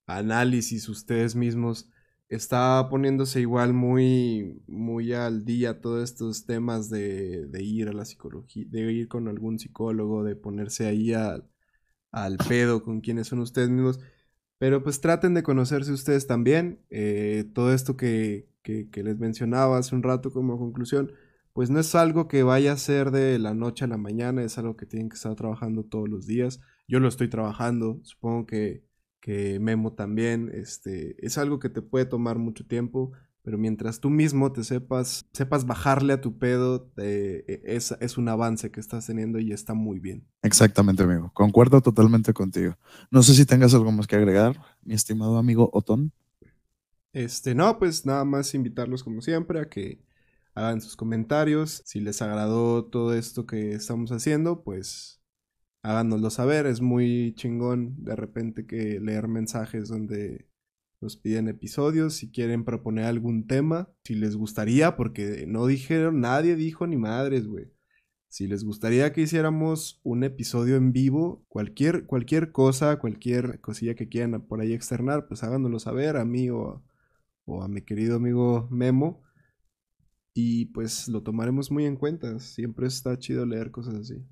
[0.07, 1.89] análisis ustedes mismos
[2.29, 8.65] está poniéndose igual muy, muy al día todos estos temas de, ir a la psicología,
[8.69, 11.47] de ir con algún psicólogo, de ponerse ahí al,
[12.47, 13.99] pedo con quienes son ustedes mismos.
[14.57, 16.81] Pero pues traten de conocerse ustedes también.
[16.89, 21.11] Eh, todo esto que, que, les mencionaba hace un rato como conclusión,
[21.53, 24.57] pues no es algo que vaya a ser de la noche a la mañana, es
[24.57, 26.61] algo que tienen que estar trabajando todos los días.
[26.87, 28.83] Yo lo estoy trabajando, supongo que
[29.20, 33.11] que Memo también, este, es algo que te puede tomar mucho tiempo,
[33.41, 38.28] pero mientras tú mismo te sepas, sepas bajarle a tu pedo, e, es, es, un
[38.28, 40.28] avance que estás teniendo y está muy bien.
[40.41, 41.32] Exactamente, amigo.
[41.34, 42.76] Concuerdo totalmente contigo.
[43.11, 46.11] No sé si tengas algo más que agregar, mi estimado amigo Otón.
[47.13, 50.03] Este, no, pues nada más invitarlos como siempre a que
[50.55, 51.82] hagan sus comentarios.
[51.86, 55.22] Si les agradó todo esto que estamos haciendo, pues
[55.86, 56.65] háganoslo saber.
[56.65, 60.47] Es muy chingón de repente que leer mensajes donde
[61.01, 66.55] nos piden episodios, si quieren proponer algún tema, si les gustaría, porque no dijeron, nadie
[66.55, 67.71] dijo ni madres, güey.
[68.27, 74.09] Si les gustaría que hiciéramos un episodio en vivo, cualquier, cualquier cosa, cualquier cosilla que
[74.09, 76.83] quieran por ahí externar, pues háganoslo saber a mí o,
[77.45, 79.21] o a mi querido amigo Memo.
[80.33, 82.39] Y pues lo tomaremos muy en cuenta.
[82.39, 84.25] Siempre está chido leer cosas así.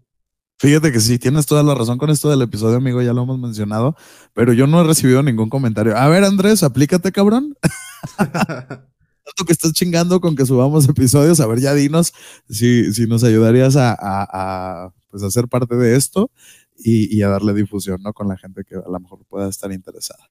[0.64, 3.38] Fíjate que sí, tienes toda la razón con esto del episodio, amigo, ya lo hemos
[3.38, 3.98] mencionado,
[4.34, 5.98] pero yo no he recibido ningún comentario.
[5.98, 7.58] A ver, Andrés, aplícate, cabrón.
[8.18, 12.14] Tanto que estás chingando con que subamos episodios, a ver, ya dinos
[12.50, 16.32] si, si nos ayudarías a, a, pues, hacer parte de esto
[16.78, 18.14] y, y, a darle difusión, ¿no?
[18.14, 20.30] Con la gente que a lo mejor pueda estar interesada.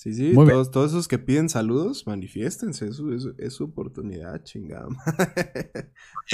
[0.00, 4.42] Sí, sí, todos, todos, esos que piden saludos, manifiéstense, es su, es, es su oportunidad,
[4.44, 4.88] chingada.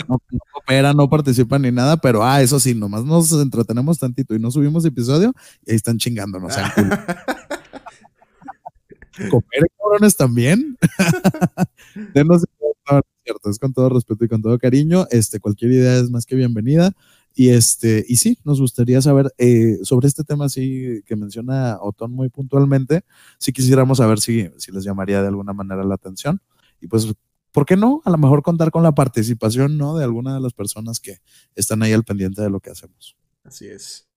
[0.07, 4.37] No, no cooperan, no participan ni nada, pero ah, eso sí, nomás nos entretenemos tantito
[4.37, 5.35] y no subimos episodio
[5.67, 6.55] y ahí están chingándonos.
[9.31, 10.79] Cooperen, cabrones, también.
[12.15, 12.45] Denos,
[12.89, 15.09] no, cierto, es con todo respeto y con todo cariño.
[15.11, 16.93] Este, cualquier idea es más que bienvenida.
[17.39, 22.13] Y este, y sí, nos gustaría saber eh, sobre este tema así que menciona Otón
[22.13, 23.05] muy puntualmente,
[23.39, 26.41] si quisiéramos saber si, si les llamaría de alguna manera la atención.
[26.81, 27.13] Y pues,
[27.53, 28.01] ¿por qué no?
[28.07, 29.99] A lo mejor contar con la participación, ¿no?
[29.99, 31.19] De alguna de las personas que
[31.55, 33.19] están ahí al pendiente de lo que hacemos.
[33.45, 34.09] Así es.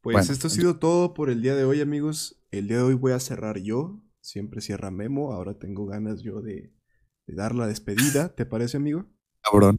[0.00, 2.40] Pues bueno, esto ha sido todo por el día de hoy, amigos.
[2.52, 4.00] El día de hoy voy a cerrar yo.
[4.20, 5.32] Siempre cierra Memo.
[5.32, 6.72] Ahora tengo ganas yo de,
[7.26, 8.32] de dar la despedida.
[8.32, 9.06] ¿Te parece, amigo?
[9.42, 9.76] Cabrón.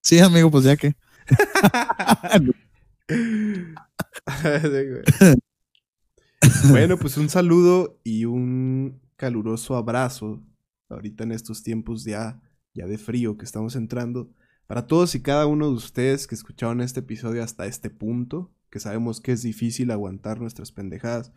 [0.00, 0.94] Sí, amigo, pues ya que.
[6.70, 10.42] bueno, pues un saludo y un caluroso abrazo
[10.88, 12.40] ahorita en estos tiempos ya,
[12.74, 14.32] ya de frío que estamos entrando.
[14.66, 18.80] Para todos y cada uno de ustedes que escucharon este episodio hasta este punto, que
[18.80, 21.32] sabemos que es difícil aguantar nuestras pendejadas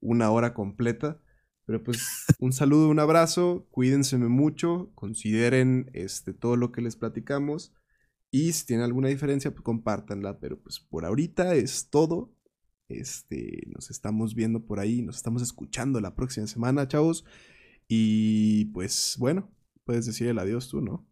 [0.00, 1.20] una hora completa.
[1.64, 7.72] Pero pues un saludo, un abrazo, cuídense mucho, consideren este, todo lo que les platicamos
[8.36, 10.38] y si tienen alguna diferencia, pues compártanla.
[10.38, 12.34] Pero pues por ahorita es todo.
[12.86, 17.24] Este, nos estamos viendo por ahí, nos estamos escuchando la próxima semana, chavos.
[17.88, 19.50] Y pues bueno,
[19.84, 21.08] puedes decir el adiós tú, ¿no?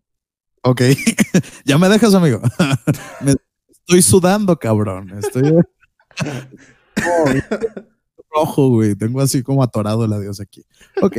[0.64, 0.83] Ok,
[1.64, 2.43] ya me dejas, amigo.
[3.22, 3.35] me
[3.70, 5.09] estoy sudando, cabrón.
[5.16, 5.45] Estoy
[8.35, 8.97] rojo, güey.
[8.97, 10.62] Tengo así como atorado el adiós aquí.
[11.01, 11.16] Ok,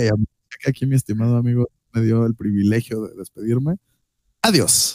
[0.68, 3.78] aquí mi estimado amigo me dio el privilegio de despedirme.
[4.43, 4.95] Adiós.